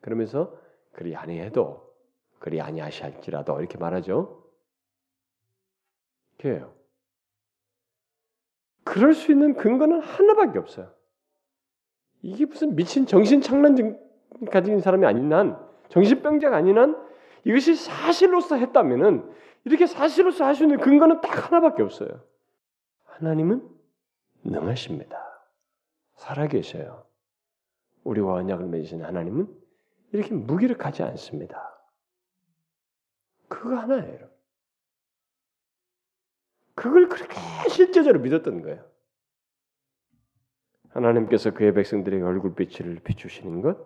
그러면서 0.00 0.52
그리 0.92 1.14
아니해도 1.14 1.88
그리 2.40 2.60
아니하실지라도 2.60 3.60
이렇게 3.60 3.78
말하죠. 3.78 4.44
그래요. 6.36 6.74
그럴 8.82 9.14
수 9.14 9.30
있는 9.30 9.54
근거는 9.54 10.00
하나밖에 10.00 10.58
없어요. 10.58 10.92
이게 12.22 12.44
무슨 12.44 12.74
미친 12.74 13.06
정신 13.06 13.40
착란 13.40 14.00
가진 14.50 14.80
사람이 14.80 15.06
아닌 15.06 15.32
한, 15.32 15.56
정신병자가 15.90 16.56
아닌 16.56 16.76
한 16.76 17.00
이것이 17.44 17.76
사실로서 17.76 18.56
했다면은 18.56 19.32
이렇게 19.64 19.86
사실로서 19.86 20.44
할 20.44 20.56
수 20.56 20.64
있는 20.64 20.78
근거는 20.78 21.20
딱 21.20 21.52
하나밖에 21.52 21.84
없어요. 21.84 22.20
하나님은 23.18 23.68
능하십니다. 24.44 25.18
살아계셔요. 26.14 27.04
우리와 28.04 28.34
언약을 28.34 28.66
맺으신 28.66 29.04
하나님은 29.04 29.52
이렇게 30.12 30.34
무기력하지 30.34 31.02
않습니다. 31.02 31.78
그거 33.48 33.76
하나예요. 33.76 34.30
그걸 36.76 37.08
그렇게 37.08 37.34
실제적으로 37.70 38.22
믿었던 38.22 38.62
거예요. 38.62 38.88
하나님께서 40.90 41.52
그의 41.52 41.74
백성들에게 41.74 42.22
얼굴빛을 42.22 43.00
비추시는 43.00 43.62
것, 43.62 43.78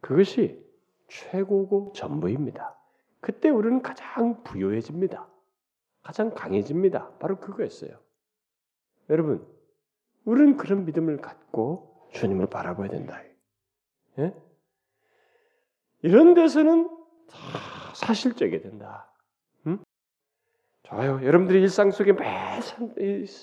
그것이 0.00 0.62
최고고 1.08 1.92
전부입니다. 1.96 2.76
그때 3.20 3.48
우리는 3.48 3.80
가장 3.80 4.42
부유해집니다. 4.44 5.26
가장 6.02 6.34
강해집니다. 6.34 7.16
바로 7.18 7.40
그거였어요. 7.40 8.05
여러분, 9.10 9.46
우리는 10.24 10.56
그런 10.56 10.84
믿음을 10.84 11.18
갖고 11.18 12.08
주님을 12.12 12.46
바라봐야 12.46 12.88
된다. 12.88 13.22
예? 14.18 14.34
이런 16.02 16.34
데서는 16.34 16.88
다 17.28 17.36
사실적이 17.94 18.60
된다. 18.60 19.10
응? 19.66 19.78
좋아요. 20.82 21.24
여러분들이 21.24 21.60
일상 21.60 21.90
속에 21.90 22.12
매 22.12 22.60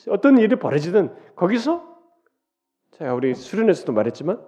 어떤 0.10 0.38
일이 0.38 0.56
벌어지든 0.56 1.36
거기서 1.36 1.93
제가 2.91 3.13
우리 3.13 3.34
수련에서도 3.34 3.91
말했지만 3.91 4.45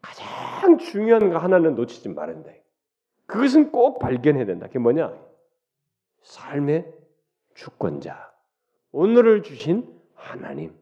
가장 0.00 0.78
중요한 0.78 1.30
거 1.30 1.38
하나는 1.38 1.74
놓치지 1.74 2.08
말아야 2.08 2.42
돼. 2.42 2.64
그것은 3.26 3.70
꼭 3.70 3.98
발견해야 3.98 4.46
된다. 4.46 4.66
그게 4.66 4.78
뭐냐? 4.78 5.12
삶의 6.22 6.92
주권자, 7.54 8.32
오늘을 8.92 9.42
주신 9.42 10.01
하나님, 10.22 10.78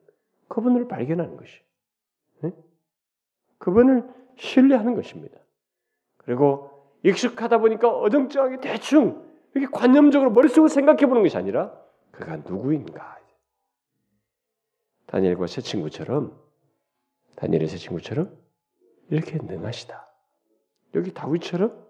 그분을 0.48 0.88
발견하는 0.88 1.36
것이. 1.36 1.60
네? 2.40 2.52
그분을 3.58 4.08
신뢰하는 4.36 4.94
것입니다. 4.94 5.38
그리고 6.18 6.70
익숙하다 7.02 7.58
보니까 7.58 7.90
어정쩡하게 7.90 8.60
대충 8.60 9.28
이렇게 9.54 9.70
관념적으로 9.72 10.30
머릿속으로 10.30 10.68
생각해 10.68 11.06
보는 11.06 11.22
것이 11.22 11.36
아니라 11.36 11.74
그가 12.12 12.36
누구인가. 12.36 13.20
다니엘과 15.06 15.48
새 15.48 15.60
친구처럼 15.60 16.40
다니엘의 17.34 17.66
새 17.66 17.78
친구처럼 17.78 18.36
이렇게 19.08 19.38
능하시다. 19.38 20.08
여기 20.94 21.12
다윗처럼 21.12 21.84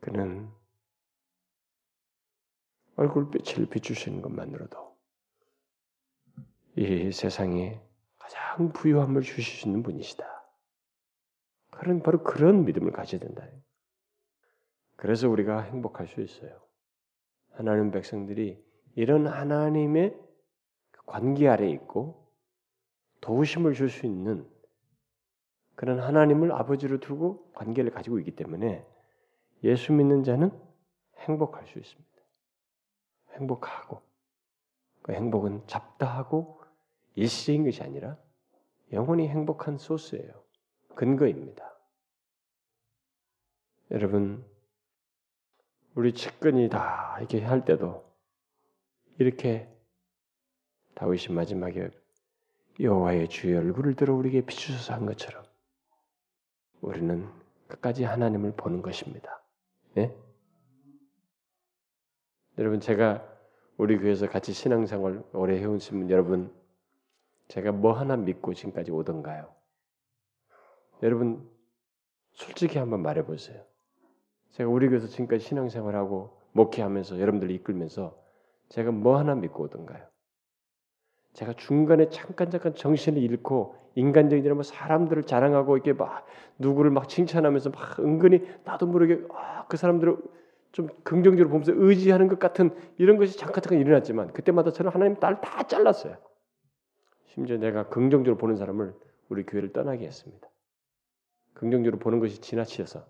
그는 0.00 0.50
얼굴빛을 2.96 3.66
비추시는 3.66 4.20
것만으로도 4.20 4.93
이 6.76 7.12
세상에 7.12 7.80
가장 8.18 8.72
부유함을 8.72 9.22
주실 9.22 9.44
수 9.44 9.68
있는 9.68 9.82
분이시다. 9.82 10.24
그런 11.70 12.02
바로 12.02 12.22
그런 12.22 12.64
믿음을 12.64 12.92
가져야 12.92 13.20
된다. 13.20 13.46
그래서 14.96 15.28
우리가 15.28 15.60
행복할 15.62 16.08
수 16.08 16.20
있어요. 16.20 16.60
하나님 17.52 17.90
백성들이 17.90 18.62
이런 18.96 19.26
하나님의 19.26 20.18
관계 21.06 21.48
아래 21.48 21.68
있고 21.70 22.28
도우심을 23.20 23.74
줄 23.74 23.88
수 23.88 24.06
있는 24.06 24.48
그런 25.74 26.00
하나님을 26.00 26.52
아버지로 26.52 27.00
두고 27.00 27.52
관계를 27.52 27.90
가지고 27.90 28.18
있기 28.20 28.36
때문에 28.36 28.86
예수 29.64 29.92
믿는 29.92 30.22
자는 30.24 30.50
행복할 31.18 31.66
수 31.66 31.78
있습니다. 31.78 32.10
행복하고 33.32 34.02
그 35.02 35.12
행복은 35.12 35.66
잡다하고 35.66 36.63
일시인 37.14 37.64
것이 37.64 37.82
아니라 37.82 38.18
영원히 38.92 39.28
행복한 39.28 39.78
소스예요. 39.78 40.32
근거입니다. 40.94 41.74
여러분 43.90 44.44
우리 45.94 46.12
측근이다 46.12 47.18
이렇게 47.18 47.42
할 47.42 47.64
때도 47.64 48.04
이렇게 49.18 49.68
다윗이 50.94 51.34
마지막에 51.34 51.90
여호와의 52.80 53.28
주의 53.28 53.56
얼굴을 53.56 53.94
들어 53.94 54.14
우리에게 54.14 54.44
비추셔서 54.44 54.94
한 54.94 55.06
것처럼 55.06 55.44
우리는 56.80 57.28
끝까지 57.68 58.04
하나님을 58.04 58.54
보는 58.56 58.82
것입니다. 58.82 59.42
네? 59.94 60.16
여러분 62.58 62.80
제가 62.80 63.26
우리 63.76 63.98
교회에서 63.98 64.28
같이 64.28 64.52
신앙생활 64.52 65.22
오래 65.32 65.58
해오신 65.58 66.00
분 66.00 66.10
여러분 66.10 66.52
제가 67.54 67.70
뭐 67.70 67.92
하나 67.92 68.16
믿고 68.16 68.52
지금까지 68.52 68.90
오던가요? 68.90 69.46
여러분 71.04 71.48
솔직히 72.32 72.78
한번 72.78 73.02
말해보세요. 73.02 73.62
제가 74.50 74.68
우리 74.68 74.88
교회에서 74.88 75.06
지금까지 75.06 75.44
신앙생활하고 75.44 76.36
목회하면서 76.50 77.20
여러분들 77.20 77.52
이끌면서 77.52 78.20
제가 78.70 78.90
뭐 78.90 79.18
하나 79.18 79.36
믿고 79.36 79.62
오던가요? 79.62 80.04
제가 81.34 81.52
중간에 81.52 82.08
잠깐 82.08 82.50
잠깐 82.50 82.74
정신을 82.74 83.22
잃고 83.22 83.76
인간적인 83.94 84.44
이런 84.44 84.56
뭐 84.56 84.64
사람들을 84.64 85.22
자랑하고 85.22 85.76
이렇게 85.76 85.92
막 85.92 86.26
누구를 86.58 86.90
막 86.90 87.08
칭찬하면서 87.08 87.70
막 87.70 88.00
은근히 88.00 88.48
나도 88.64 88.86
모르게 88.86 89.28
아, 89.32 89.64
그 89.68 89.76
사람들을 89.76 90.16
좀 90.72 90.88
긍정적으로 91.04 91.50
보면서 91.50 91.70
의지하는 91.72 92.26
것 92.26 92.40
같은 92.40 92.74
이런 92.98 93.16
것이 93.16 93.38
잠깐 93.38 93.62
잠깐 93.62 93.78
일어났지만 93.78 94.32
그때마다 94.32 94.72
저는 94.72 94.90
하나님 94.90 95.14
딸 95.20 95.40
다 95.40 95.62
잘랐어요. 95.62 96.16
심지어 97.34 97.56
내가 97.56 97.88
긍정적으로 97.88 98.38
보는 98.38 98.56
사람을 98.56 98.94
우리 99.28 99.44
교회를 99.44 99.72
떠나게 99.72 100.06
했습니다. 100.06 100.48
긍정적으로 101.54 101.98
보는 101.98 102.20
것이 102.20 102.40
지나치어서 102.40 103.04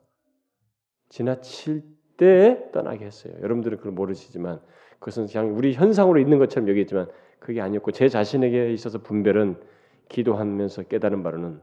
지나칠 1.10 1.82
때 2.16 2.70
떠나게 2.72 3.04
했어요. 3.04 3.34
여러분들은 3.42 3.78
그걸 3.78 3.92
모르시지만 3.92 4.62
그것은 4.98 5.26
그냥 5.26 5.54
우리 5.54 5.74
현상으로 5.74 6.18
있는 6.20 6.38
것처럼 6.38 6.70
여기지만 6.70 7.10
그게 7.38 7.60
아니었고 7.60 7.92
제 7.92 8.08
자신에게 8.08 8.72
있어서 8.72 9.02
분별은 9.02 9.60
기도하면서 10.08 10.84
깨달은 10.84 11.22
바로는 11.22 11.60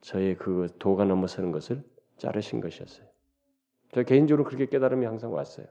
저의 0.00 0.36
그 0.36 0.68
도가 0.78 1.04
넘어서는 1.04 1.50
것을 1.50 1.82
자르신 2.18 2.60
것이었어요. 2.60 3.08
저 3.92 4.04
개인적으로 4.04 4.44
그렇게 4.44 4.66
깨달음이 4.66 5.04
항상 5.06 5.32
왔어요. 5.32 5.66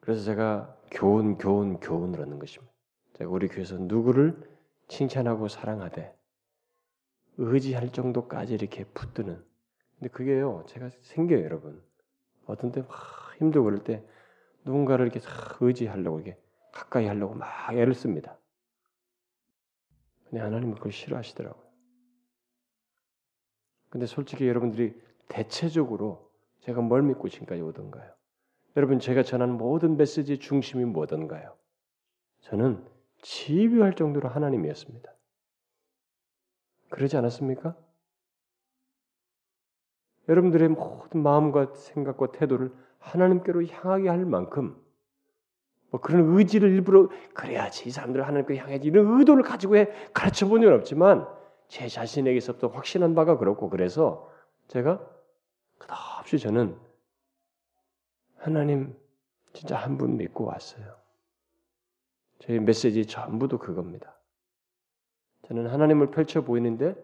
그래서 0.00 0.24
제가 0.24 0.74
교훈, 0.90 1.36
교훈, 1.36 1.80
교훈을 1.80 2.22
얻는 2.22 2.38
것입니다. 2.38 2.77
우리 3.24 3.48
교회에서 3.48 3.76
누구를 3.78 4.40
칭찬하고 4.88 5.48
사랑하되 5.48 6.16
의지할 7.36 7.92
정도까지 7.92 8.54
이렇게 8.54 8.84
붙드는. 8.84 9.44
근데 9.98 10.08
그게요, 10.10 10.64
제가 10.66 10.90
생겨요, 11.02 11.44
여러분. 11.44 11.82
어떤 12.46 12.72
때 12.72 12.80
막 12.82 13.28
힘들고 13.38 13.64
그럴 13.64 13.84
때 13.84 14.04
누군가를 14.64 15.06
이렇게 15.06 15.20
의지하려고 15.60 16.20
이게 16.20 16.36
가까이 16.72 17.06
하려고 17.06 17.34
막 17.34 17.72
애를 17.72 17.94
씁니다. 17.94 18.38
근데 20.24 20.40
하나님은 20.40 20.74
그걸 20.74 20.92
싫어하시더라고요. 20.92 21.68
근데 23.88 24.06
솔직히 24.06 24.46
여러분들이 24.46 25.00
대체적으로 25.28 26.30
제가 26.60 26.82
뭘 26.82 27.02
믿고 27.02 27.28
지금까지 27.28 27.62
오던가요? 27.62 28.12
여러분 28.76 28.98
제가 28.98 29.22
전하는 29.22 29.56
모든 29.56 29.96
메시지의 29.96 30.38
중심이 30.38 30.84
뭐던가요? 30.84 31.56
저는 32.40 32.84
지휘할 33.22 33.94
정도로 33.94 34.28
하나님이었습니다. 34.28 35.12
그러지 36.90 37.16
않았습니까? 37.16 37.76
여러분들의 40.28 40.68
모든 40.68 41.22
마음과 41.22 41.74
생각과 41.74 42.32
태도를 42.32 42.72
하나님께로 42.98 43.64
향하게 43.66 44.08
할 44.08 44.24
만큼 44.24 44.80
뭐 45.90 46.00
그런 46.00 46.36
의지를 46.36 46.70
일부러 46.70 47.08
그래야지 47.34 47.88
이 47.88 47.92
사람들 47.92 48.26
하나님께 48.26 48.56
향해야지 48.56 48.88
이런 48.88 49.18
의도를 49.18 49.42
가지고 49.42 49.76
해 49.76 49.88
가르쳐 50.12 50.46
본 50.46 50.60
적은 50.60 50.76
없지만 50.76 51.26
제 51.68 51.88
자신에게서부터 51.88 52.68
확신한 52.68 53.14
바가 53.14 53.38
그렇고 53.38 53.70
그래서 53.70 54.30
제가 54.68 55.00
끝없이 55.78 56.38
저는 56.38 56.78
하나님 58.36 58.94
진짜 59.52 59.76
한 59.76 59.96
분 59.96 60.16
믿고 60.18 60.44
왔어요. 60.44 60.94
저희 62.40 62.60
메시지 62.60 63.06
전부도 63.06 63.58
그겁니다. 63.58 64.18
저는 65.46 65.66
하나님을 65.66 66.10
펼쳐 66.10 66.42
보이는데 66.42 66.94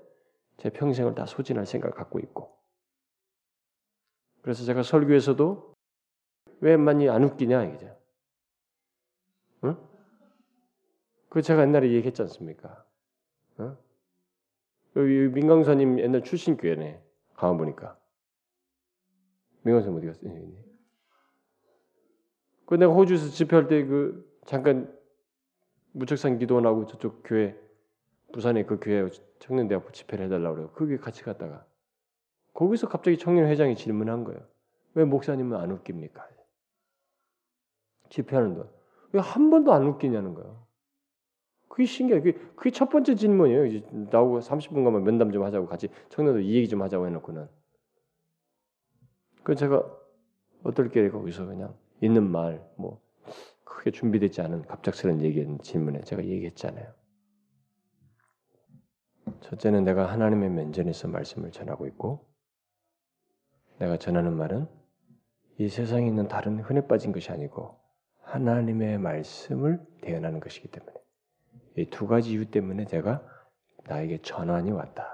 제 0.59 0.71
평생을 0.71 1.15
다 1.15 1.27
소진할 1.27 1.67
생각을 1.67 1.95
갖고 1.95 2.19
있고 2.21 2.57
그래서 4.43 4.65
제가 4.65 4.83
설교에서도 4.83 5.75
왜 6.61 6.77
많이 6.77 7.09
안 7.09 7.25
웃기냐 7.25 7.65
이게 7.65 7.93
응? 9.65 9.77
그 11.31 11.43
제가 11.43 11.63
옛날에 11.63 11.91
얘기했지 11.93 12.23
않습니까? 12.23 12.85
응? 13.61 13.77
여기 14.97 15.29
민강사님 15.29 15.99
옛날 15.99 16.23
출신 16.23 16.57
교회네 16.57 17.03
가만 17.35 17.57
보니까 17.57 17.99
민강사님 19.63 19.99
어디 19.99 20.07
갔어요? 20.07 20.65
그 22.67 22.75
내가 22.75 22.93
호주에서 22.93 23.29
집회할 23.31 23.67
때 23.67 23.85
그 23.87 24.31
잠깐 24.45 24.95
무척산 25.95 26.39
기도원하고 26.39 26.87
저쪽 26.87 27.23
교회 27.25 27.57
부산에 28.33 28.65
그 28.65 28.79
교회 28.81 29.09
청년대학 29.39 29.93
집회를 29.93 30.27
해달라고 30.27 30.55
그래요. 30.55 30.71
거기 30.75 30.97
같이 30.99 31.23
갔다가 31.23 31.65
거기서 32.53 32.89
갑자기 32.89 33.17
청년 33.17 33.47
회장이 33.47 33.77
질문한 33.77 34.25
거예요. 34.25 34.41
왜 34.95 35.05
목사님은 35.05 35.57
안 35.59 35.71
웃깁니까? 35.71 36.29
집회하는 38.11 38.55
동안 38.55 38.71
왜 39.13 39.21
한 39.21 39.49
번도 39.51 39.73
안 39.73 39.87
웃기냐는 39.87 40.35
거예요. 40.35 40.67
그게 41.69 41.87
신기해. 41.87 42.21
그게, 42.21 42.39
그게 42.57 42.71
첫 42.71 42.89
번째 42.89 43.15
질문이에요. 43.15 43.67
이제 43.67 43.87
나오고 43.91 44.41
30분간만 44.41 45.03
면담 45.03 45.31
좀 45.33 45.45
하자고 45.45 45.67
같이 45.69 45.89
청년들 46.09 46.43
이 46.43 46.55
얘기 46.57 46.69
좀 46.69 46.83
하자고 46.83 47.07
해놓고는. 47.07 47.49
그 49.45 49.55
제가 49.55 49.85
어떨게 50.65 51.11
거기서 51.11 51.47
그냥 51.47 51.77
있는 52.01 52.31
말, 52.31 52.65
뭐 52.77 53.01
크게 53.65 53.91
준비되지 53.91 54.41
않은 54.43 54.63
갑작스런 54.63 55.23
얘기 55.23 55.47
질문에 55.63 56.01
제가 56.03 56.25
얘기했잖아요. 56.25 56.93
첫째는 59.41 59.85
내가 59.85 60.11
하나님의 60.11 60.51
면전에서 60.51 61.09
말씀을 61.09 61.51
전하고 61.51 61.87
있고, 61.87 62.27
내가 63.79 63.97
전하는 63.97 64.37
말은 64.37 64.69
이 65.59 65.69
세상에 65.69 66.07
있는 66.07 66.29
다른 66.29 66.61
흔해 66.61 66.87
빠진 66.87 67.13
것이 67.13 67.31
아니고 67.31 67.79
하나님의 68.23 68.99
말씀을 68.99 69.81
대연하는 70.01 70.41
것이기 70.41 70.69
때문에 70.69 70.93
이 71.77 71.91
두 71.91 72.07
가지 72.07 72.33
이유 72.33 72.51
때문에 72.51 72.87
제가 72.87 73.23
나에게 73.87 74.23
전환이 74.23 74.71
왔다. 74.71 75.09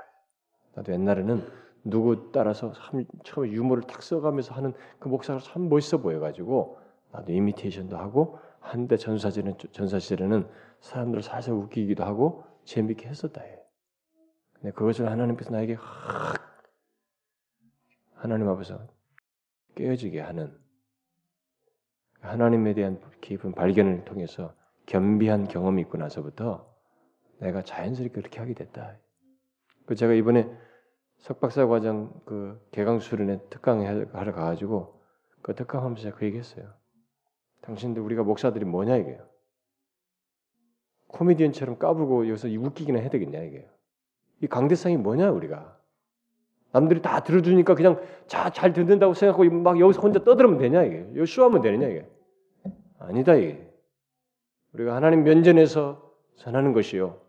나도 0.75 0.93
옛날에는 0.93 1.47
누구 1.85 2.31
따라서 2.33 2.73
처음에 3.25 3.51
유머를 3.51 3.85
탁 3.85 4.03
써가면서 4.03 4.55
하는 4.55 4.75
그 4.99 5.09
목사가 5.09 5.41
참 5.41 5.69
멋있어 5.69 5.99
보여가지고 5.99 6.79
나도 7.13 7.33
이미테이션도 7.33 7.97
하고 7.97 8.39
한때 8.61 8.97
전사시절은 8.97 9.57
전사 9.73 9.99
시절에는 9.99 10.49
사람들을 10.81 11.23
살살 11.23 11.55
웃기기도 11.55 12.05
하고 12.05 12.45
재밌게 12.65 13.09
했었다 13.09 13.41
해. 13.41 13.59
근데 14.55 14.73
그것을 14.73 15.11
하나님께서 15.11 15.51
나에게 15.51 15.75
확 15.75 16.37
하나님 18.15 18.49
앞에서 18.49 18.87
깨어지게 19.75 20.21
하는 20.21 20.57
하나님에 22.21 22.75
대한 22.75 23.01
깊은 23.23 23.53
발견을 23.53 24.05
통해서 24.05 24.55
겸비한 24.87 25.49
경험이 25.49 25.83
있고 25.83 25.97
나서부터 25.97 26.71
내가 27.39 27.63
자연스럽게 27.63 28.21
그렇게 28.21 28.41
하게 28.41 28.53
됐다. 28.55 28.99
그 29.87 29.95
제가 29.95 30.13
이번에 30.13 30.51
석박사 31.19 31.67
과정 31.67 32.21
그 32.27 32.61
개강 32.73 33.01
수련회 33.01 33.41
특강 33.49 33.81
하러 34.13 34.33
가가지고 34.33 35.03
그 35.43 35.55
특강하면서 35.55 36.15
그 36.15 36.27
얘기했어요. 36.27 36.80
당신들 37.63 38.03
우리가 38.03 38.23
목사들이 38.23 38.65
뭐냐 38.65 38.97
이게요. 38.97 39.27
코미디언처럼 41.09 41.79
까불고 41.79 42.29
여기서 42.29 42.49
웃기기나 42.49 43.01
해야 43.01 43.11
되겠냐 43.11 43.41
이게요. 43.43 43.69
이 44.43 44.47
강대상이 44.47 44.97
뭐냐 44.97 45.31
우리가. 45.31 45.79
남들이 46.73 47.03
다 47.03 47.21
들어주니까 47.21 47.75
그냥 47.75 48.01
자, 48.27 48.51
잘 48.51 48.73
듣는다고 48.73 49.15
생각하고 49.15 49.45
막 49.51 49.81
여기서 49.81 50.01
혼자 50.01 50.23
떠들면 50.23 50.59
되냐 50.59 50.85
이게. 50.85 51.07
여기 51.17 51.27
쇼하면 51.27 51.63
되느냐 51.63 51.89
이게. 51.89 52.09
아니다 52.99 53.35
이게. 53.35 53.69
우리가 54.73 54.95
하나님 54.95 55.25
면전에서 55.25 56.11
전하는 56.37 56.73
것이요. 56.73 57.21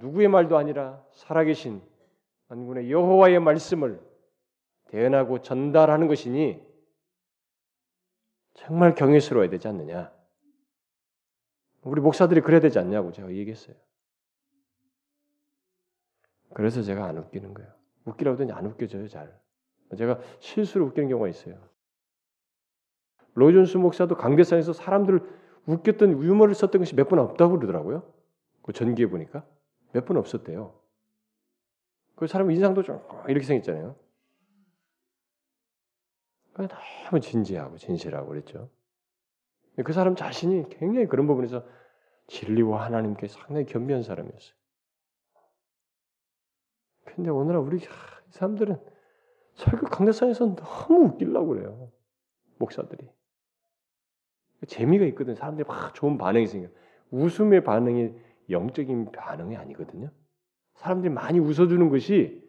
누구의 0.00 0.28
말도 0.28 0.56
아니라 0.56 1.04
살아계신 1.12 1.80
만군의 2.48 2.90
여호와의 2.90 3.38
말씀을 3.40 4.00
대연하고 4.88 5.40
전달하는 5.42 6.08
것이니 6.08 6.60
정말 8.54 8.94
경외스러워야 8.94 9.50
되지 9.50 9.68
않느냐. 9.68 10.12
우리 11.82 12.00
목사들이 12.00 12.40
그래야 12.40 12.60
되지 12.60 12.78
않냐고 12.78 13.12
제가 13.12 13.30
얘기했어요. 13.30 13.76
그래서 16.54 16.82
제가 16.82 17.04
안 17.04 17.18
웃기는 17.18 17.52
거예요. 17.52 17.70
웃기라고 18.06 18.34
하더니 18.34 18.52
안 18.52 18.66
웃겨져요, 18.66 19.08
잘. 19.08 19.38
제가 19.96 20.20
실수로 20.40 20.86
웃기는 20.86 21.08
경우가 21.08 21.28
있어요. 21.28 21.58
로존스 23.34 23.76
목사도 23.78 24.16
강대상에서 24.16 24.72
사람들을 24.72 25.20
웃겼던 25.66 26.22
유머를 26.22 26.54
썼던 26.54 26.80
것이 26.80 26.94
몇 26.94 27.08
번 27.08 27.18
없다고 27.18 27.58
그러더라고요. 27.58 28.10
그 28.62 28.72
전기에 28.72 29.06
보니까 29.06 29.44
몇 29.92 30.04
번 30.04 30.16
없었대요. 30.16 30.78
그 32.14 32.26
사람 32.28 32.50
인상도 32.50 32.82
좀 32.82 33.00
이렇게 33.28 33.44
생겼잖아요. 33.46 33.96
너무 36.54 37.20
진지하고 37.20 37.76
진실하고 37.76 38.28
그랬죠. 38.28 38.70
그 39.84 39.92
사람 39.92 40.14
자신이 40.14 40.68
굉장히 40.68 41.06
그런 41.06 41.26
부분에서 41.26 41.64
진리와 42.28 42.84
하나님께 42.84 43.26
상당히 43.28 43.66
겸비한 43.66 44.02
사람이었어요. 44.02 44.54
근데 47.04 47.30
오늘날 47.30 47.62
우리 47.62 47.80
사람들은 48.30 48.80
설교 49.54 49.86
강대상에서 49.86 50.54
너무 50.56 51.06
웃기려고 51.06 51.48
그래요. 51.48 51.92
목사들이. 52.58 53.08
재미가 54.66 55.04
있거든. 55.06 55.34
사람들이 55.34 55.66
막 55.66 55.94
좋은 55.94 56.18
반응이 56.18 56.46
생겨. 56.46 56.68
웃음의 57.10 57.64
반응이 57.64 58.14
영적인 58.50 59.12
반응이 59.12 59.56
아니거든요. 59.56 60.10
사람들이 60.74 61.12
많이 61.12 61.38
웃어주는 61.38 61.88
것이 61.88 62.42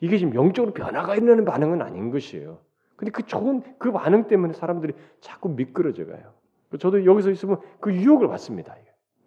이게 0.00 0.18
지금 0.18 0.34
영적으로 0.34 0.72
변화가 0.72 1.16
일어나는 1.16 1.44
반응은 1.44 1.82
아닌 1.82 2.10
것이에요. 2.10 2.60
근데 2.98 3.12
그 3.12 3.24
좋은 3.24 3.62
그 3.78 3.92
반응 3.92 4.26
때문에 4.26 4.54
사람들이 4.54 4.92
자꾸 5.20 5.48
미끄러져 5.50 6.04
가요. 6.04 6.34
저도 6.80 7.04
여기서 7.04 7.30
있으면 7.30 7.60
그 7.80 7.94
유혹을 7.94 8.26
받습니다. 8.26 8.76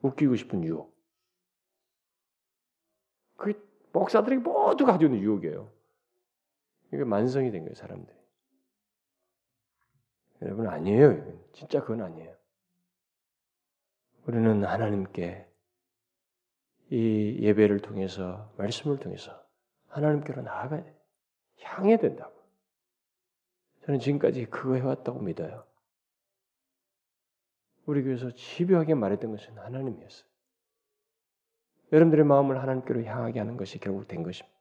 웃기고 0.02 0.36
싶은 0.36 0.66
유혹. 0.66 0.94
그 3.38 3.54
목사들이 3.94 4.38
모두 4.38 4.86
가지고 4.86 5.14
있는 5.14 5.24
유혹이에요. 5.24 5.72
이게 6.92 7.06
만성이 7.06 7.50
된 7.50 7.62
거예요, 7.62 7.76
사람들이. 7.76 8.18
여러분 10.42 10.68
아니에요. 10.68 11.40
진짜 11.54 11.80
그건 11.80 12.02
아니에요. 12.02 12.36
우리는 14.28 14.66
하나님께 14.66 15.48
이 16.90 17.38
예배를 17.40 17.80
통해서 17.80 18.54
말씀을 18.58 19.00
통해서 19.00 19.32
하나님께로 19.88 20.42
나아가야 20.42 20.84
돼. 20.84 21.02
향해야 21.62 21.98
된다고. 21.98 22.41
저는 23.92 24.00
지금까지 24.00 24.46
그거 24.46 24.76
해왔다고 24.76 25.20
믿어요. 25.20 25.66
우리 27.86 28.04
교회에서 28.04 28.32
집요하게 28.32 28.94
말했던 28.94 29.32
것은 29.32 29.58
하나님이었어요. 29.58 30.26
여러분들의 31.92 32.24
마음을 32.24 32.62
하나님께로 32.62 33.04
향하게 33.04 33.40
하는 33.40 33.58
것이 33.58 33.80
결국 33.80 34.08
된 34.08 34.24
것입니다. 34.24 34.58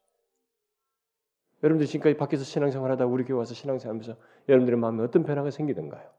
여러분들 1.63 1.87
지금까지 1.87 2.17
밖에서 2.17 2.43
신앙생활 2.43 2.91
하다 2.91 3.07
우리 3.07 3.23
교회 3.25 3.39
와서 3.39 3.55
신앙생활 3.55 3.95
하면서 3.95 4.21
여러분들의 4.49 4.81
마음에 4.81 5.05
어떤 5.05 5.23
변화가 5.23 5.51
생기던가요? 5.51 6.11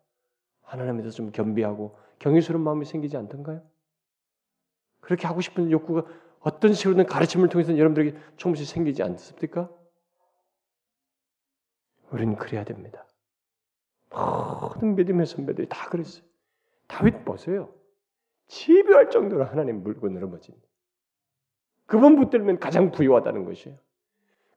하나님에 0.62 1.00
대해서 1.00 1.18
좀 1.18 1.32
겸비하고 1.32 1.98
경외스러운 2.20 2.64
마음이 2.64 2.86
생기지 2.86 3.18
않던가요? 3.18 3.62
그렇게 5.02 5.28
하고 5.28 5.42
싶은 5.42 5.70
욕구가 5.70 6.06
어떤 6.40 6.74
식으로든 6.74 7.08
가르침을 7.08 7.50
통해서 7.50 7.78
여러분들에게 7.78 8.18
조금씩 8.38 8.68
생기지 8.68 9.04
않습니까? 9.04 9.70
우리는 12.12 12.36
그래야 12.36 12.64
됩니다. 12.64 13.06
모든 14.10 14.96
믿음의 14.96 15.26
선배들이 15.26 15.68
다 15.70 15.90
그랬어요. 15.90 16.24
다윗 16.88 17.24
보세요. 17.24 17.74
집요할 18.48 19.10
정도로 19.10 19.46
하나님 19.46 19.82
물고 19.82 20.10
늘어버집니다. 20.10 20.68
그분 21.86 22.18
붙들면 22.18 22.60
가장 22.60 22.92
부유하다는 22.92 23.46
것이에요. 23.46 23.78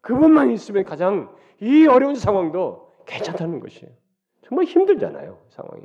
그분만 0.00 0.50
있으면 0.50 0.84
가장 0.84 1.34
이 1.60 1.86
어려운 1.86 2.14
상황도 2.14 2.92
괜찮다는 3.06 3.60
것이에요. 3.60 3.92
정말 4.42 4.66
힘들잖아요, 4.66 5.40
상황이. 5.48 5.84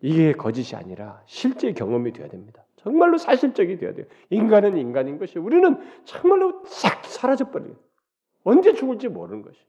이게 0.00 0.32
거짓이 0.32 0.76
아니라 0.76 1.22
실제 1.26 1.72
경험이 1.72 2.12
되어야 2.12 2.28
됩니다. 2.28 2.64
정말로 2.76 3.18
사실적이 3.18 3.76
되어야 3.76 3.94
돼요. 3.94 4.06
인간은 4.30 4.76
인간인 4.76 5.18
것이 5.18 5.38
우리는 5.38 5.78
정말로 6.04 6.64
싹 6.66 7.04
사라져 7.04 7.50
버려요. 7.50 7.74
언제 8.44 8.72
죽을지 8.74 9.08
모르는 9.08 9.42
것이. 9.42 9.60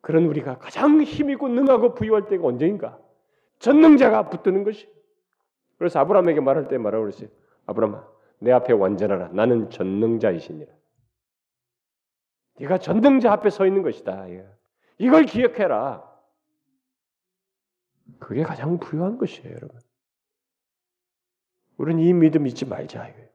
그런 0.00 0.24
우리가 0.26 0.58
가장 0.58 1.00
힘있고 1.02 1.48
능하고 1.48 1.94
부유할 1.94 2.28
때가 2.28 2.46
언제인가? 2.46 2.98
전능자가 3.58 4.30
붙드는 4.30 4.64
것이. 4.64 4.90
그래서 5.78 5.98
아브라함에게 6.00 6.40
말할 6.40 6.68
때 6.68 6.78
말하고 6.78 7.04
그랬어요. 7.04 7.28
아브라함아, 7.66 8.06
내 8.38 8.52
앞에 8.52 8.72
완전하라. 8.72 9.28
나는 9.28 9.70
전능자이시니라. 9.70 10.72
네가 12.58 12.78
전능자 12.78 13.32
앞에 13.32 13.50
서 13.50 13.66
있는 13.66 13.82
것이다. 13.82 14.26
이걸 14.98 15.24
기억해라. 15.24 16.06
그게 18.18 18.42
가장 18.42 18.78
부유한 18.78 19.16
것이에요, 19.16 19.50
여러분. 19.50 19.78
우리는 21.78 22.02
이 22.02 22.12
믿음 22.12 22.46
잊지 22.46 22.66
말자 22.66 23.08
이거예요. 23.08 23.29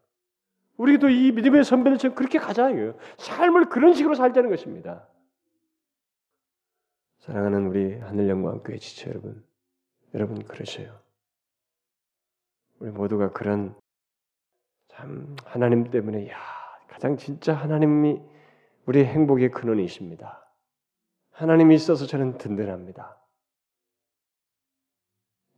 우리도 0.78 1.10
이 1.10 1.32
믿음의 1.32 1.64
선배들처럼 1.64 2.16
그렇게 2.16 2.38
가자 2.38 2.70
이거예요. 2.70 2.96
삶을 3.18 3.70
그런 3.70 3.94
식으로 3.94 4.16
살자는 4.16 4.50
것입니다. 4.50 5.08
사랑하는 7.20 7.68
우리 7.68 7.98
하늘 8.00 8.30
영광 8.30 8.62
교회 8.62 8.78
지체 8.78 9.10
여러분, 9.10 9.44
여러분 10.14 10.44
그러세요. 10.44 11.00
우리 12.80 12.92
모두가 12.92 13.32
그런 13.32 13.76
참 14.90 15.36
하나님 15.46 15.90
때문에 15.90 16.30
야 16.30 16.38
가장 16.88 17.18
진짜 17.18 17.54
하나님이 17.54 18.22
우리 18.86 19.04
행복의 19.04 19.52
근원이십니다. 19.52 20.46
하나님이 21.32 21.76
있어서 21.76 22.06
저는 22.06 22.38
든든합니다. 22.38 23.20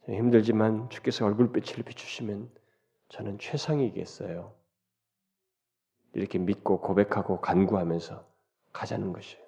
힘들지만 0.07 0.89
주께서 0.89 1.26
얼굴빛을 1.26 1.84
비추시면 1.84 2.49
저는 3.09 3.39
최상이겠어요. 3.39 4.56
이렇게 6.13 6.39
믿고 6.39 6.81
고백하고 6.81 7.41
간구하면서 7.41 8.25
가자는 8.73 9.13
것이에요. 9.13 9.45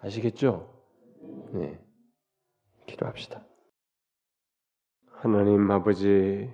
아시겠죠? 0.00 0.72
네. 1.52 1.80
기도합시다. 2.86 3.44
하나님 5.10 5.70
아버지, 5.70 6.52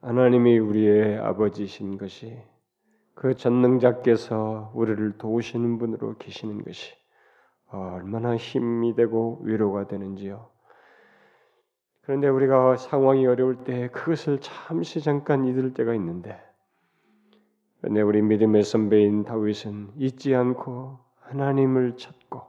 하나님이 0.00 0.58
우리의 0.58 1.18
아버지신 1.18 1.96
것이 1.96 2.42
그 3.14 3.34
전능자께서 3.34 4.72
우리를 4.74 5.16
도우시는 5.18 5.78
분으로 5.78 6.16
계시는 6.18 6.64
것이 6.64 6.94
얼마나 7.68 8.36
힘이 8.36 8.94
되고 8.94 9.40
위로가 9.42 9.86
되는지요. 9.86 10.50
그런데 12.02 12.28
우리가 12.28 12.76
상황이 12.76 13.26
어려울 13.26 13.64
때 13.64 13.88
그것을 13.88 14.40
잠시 14.40 15.00
잠깐 15.00 15.44
잊을 15.44 15.72
때가 15.72 15.94
있는데 15.94 16.38
그런데 17.82 18.00
우리 18.00 18.22
믿음의 18.22 18.62
선배인 18.62 19.24
다윗은 19.24 19.94
잊지 19.96 20.36
않고 20.36 21.00
하나님을 21.22 21.96
찾고 21.96 22.42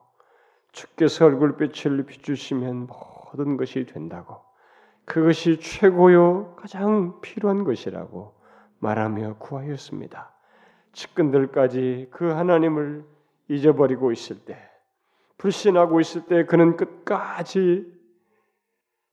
주께서 0.72 1.26
얼굴빛을 1.26 2.06
비추시면 2.06 2.88
모든 2.88 3.58
것이 3.58 3.88
된다고 3.88 4.42
그것이 5.06 5.60
최고요 5.60 6.56
가장 6.56 7.20
필요한 7.22 7.64
것이라고 7.64 8.36
말하며 8.78 9.38
구하였습니다. 9.40 10.32
측근들까지 10.92 12.10
그 12.12 12.26
하나님을 12.26 13.04
잊어버리고 13.48 14.12
있을 14.12 14.46
때 14.46 14.56
불신하고 15.40 16.00
있을 16.00 16.28
때 16.28 16.46
그는 16.46 16.78
끝까지 16.78 17.92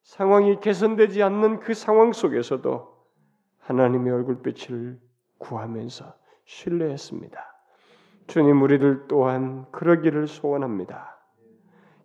상황이 0.02 0.60
개선되지 0.60 1.22
않는 1.22 1.60
그 1.60 1.72
상황 1.72 2.12
속에서도 2.12 2.94
하나님의 3.60 4.12
얼굴빛을 4.12 5.09
구하면서 5.41 6.14
신뢰했습니다. 6.45 7.38
주님 8.28 8.62
우리들 8.62 9.09
또한 9.09 9.66
그러기를 9.72 10.28
소원합니다. 10.28 11.18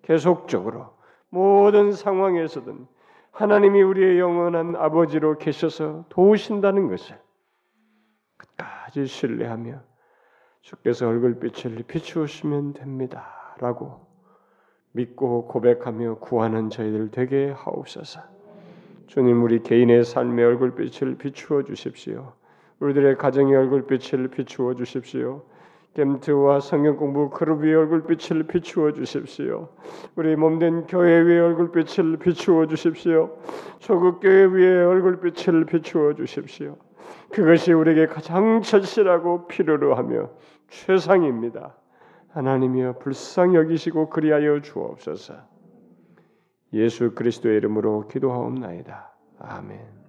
계속적으로 0.02 0.96
모든 1.30 1.92
상황에서든 1.92 2.88
하나님이 3.32 3.82
우리의 3.82 4.20
영원한 4.20 4.76
아버지로 4.76 5.38
계셔서 5.38 6.06
도우신다는 6.10 6.88
것을 6.88 7.20
끝까지 8.38 9.06
신뢰하며 9.06 9.82
주께서 10.62 11.08
얼굴빛을 11.08 11.84
비추시면 11.88 12.74
됩니다 12.74 13.56
라고 13.60 14.08
믿고 14.94 15.46
고백하며 15.48 16.20
구하는 16.20 16.70
저희들 16.70 17.12
되게 17.12 17.52
하옵소서. 17.52 18.22
주님 19.08 19.44
우리 19.44 19.62
개인의 19.62 20.06
삶의 20.06 20.46
얼굴빛을 20.46 21.18
비추어 21.18 21.64
주십시오. 21.64 22.34
우리들의 22.80 23.18
가정의 23.18 23.56
얼굴빛을 23.56 24.30
비추어 24.30 24.74
주십시오. 24.74 25.44
겜트와 25.96 26.60
성경 26.60 26.98
공부 26.98 27.30
그룹 27.30 27.64
위의 27.64 27.76
얼굴빛을 27.76 28.44
비추어 28.48 28.92
주십시오. 28.92 29.70
우리 30.16 30.36
몸된 30.36 30.88
교회 30.88 31.24
위의 31.24 31.40
얼굴빛을 31.40 32.18
비추어 32.18 32.68
주십시오. 32.68 33.38
조국 33.80 34.20
교회 34.20 34.46
위의 34.46 34.86
얼굴빛을 34.86 35.66
비추어 35.66 36.14
주십시오. 36.14 36.76
그것이 37.32 37.72
우리에게 37.72 38.08
가장 38.08 38.62
절실하고 38.62 39.48
필요로 39.48 39.96
하며 39.96 40.30
최상입니다. 40.68 41.76
하나님이여 42.30 42.98
불쌍히 43.00 43.56
여기시고 43.56 44.10
그리하여 44.10 44.62
주옵소서. 44.62 45.36
예수 46.74 47.16
그리스도의 47.16 47.56
이름으로 47.58 48.08
기도하옵나이다. 48.10 49.16
아멘. 49.40 50.05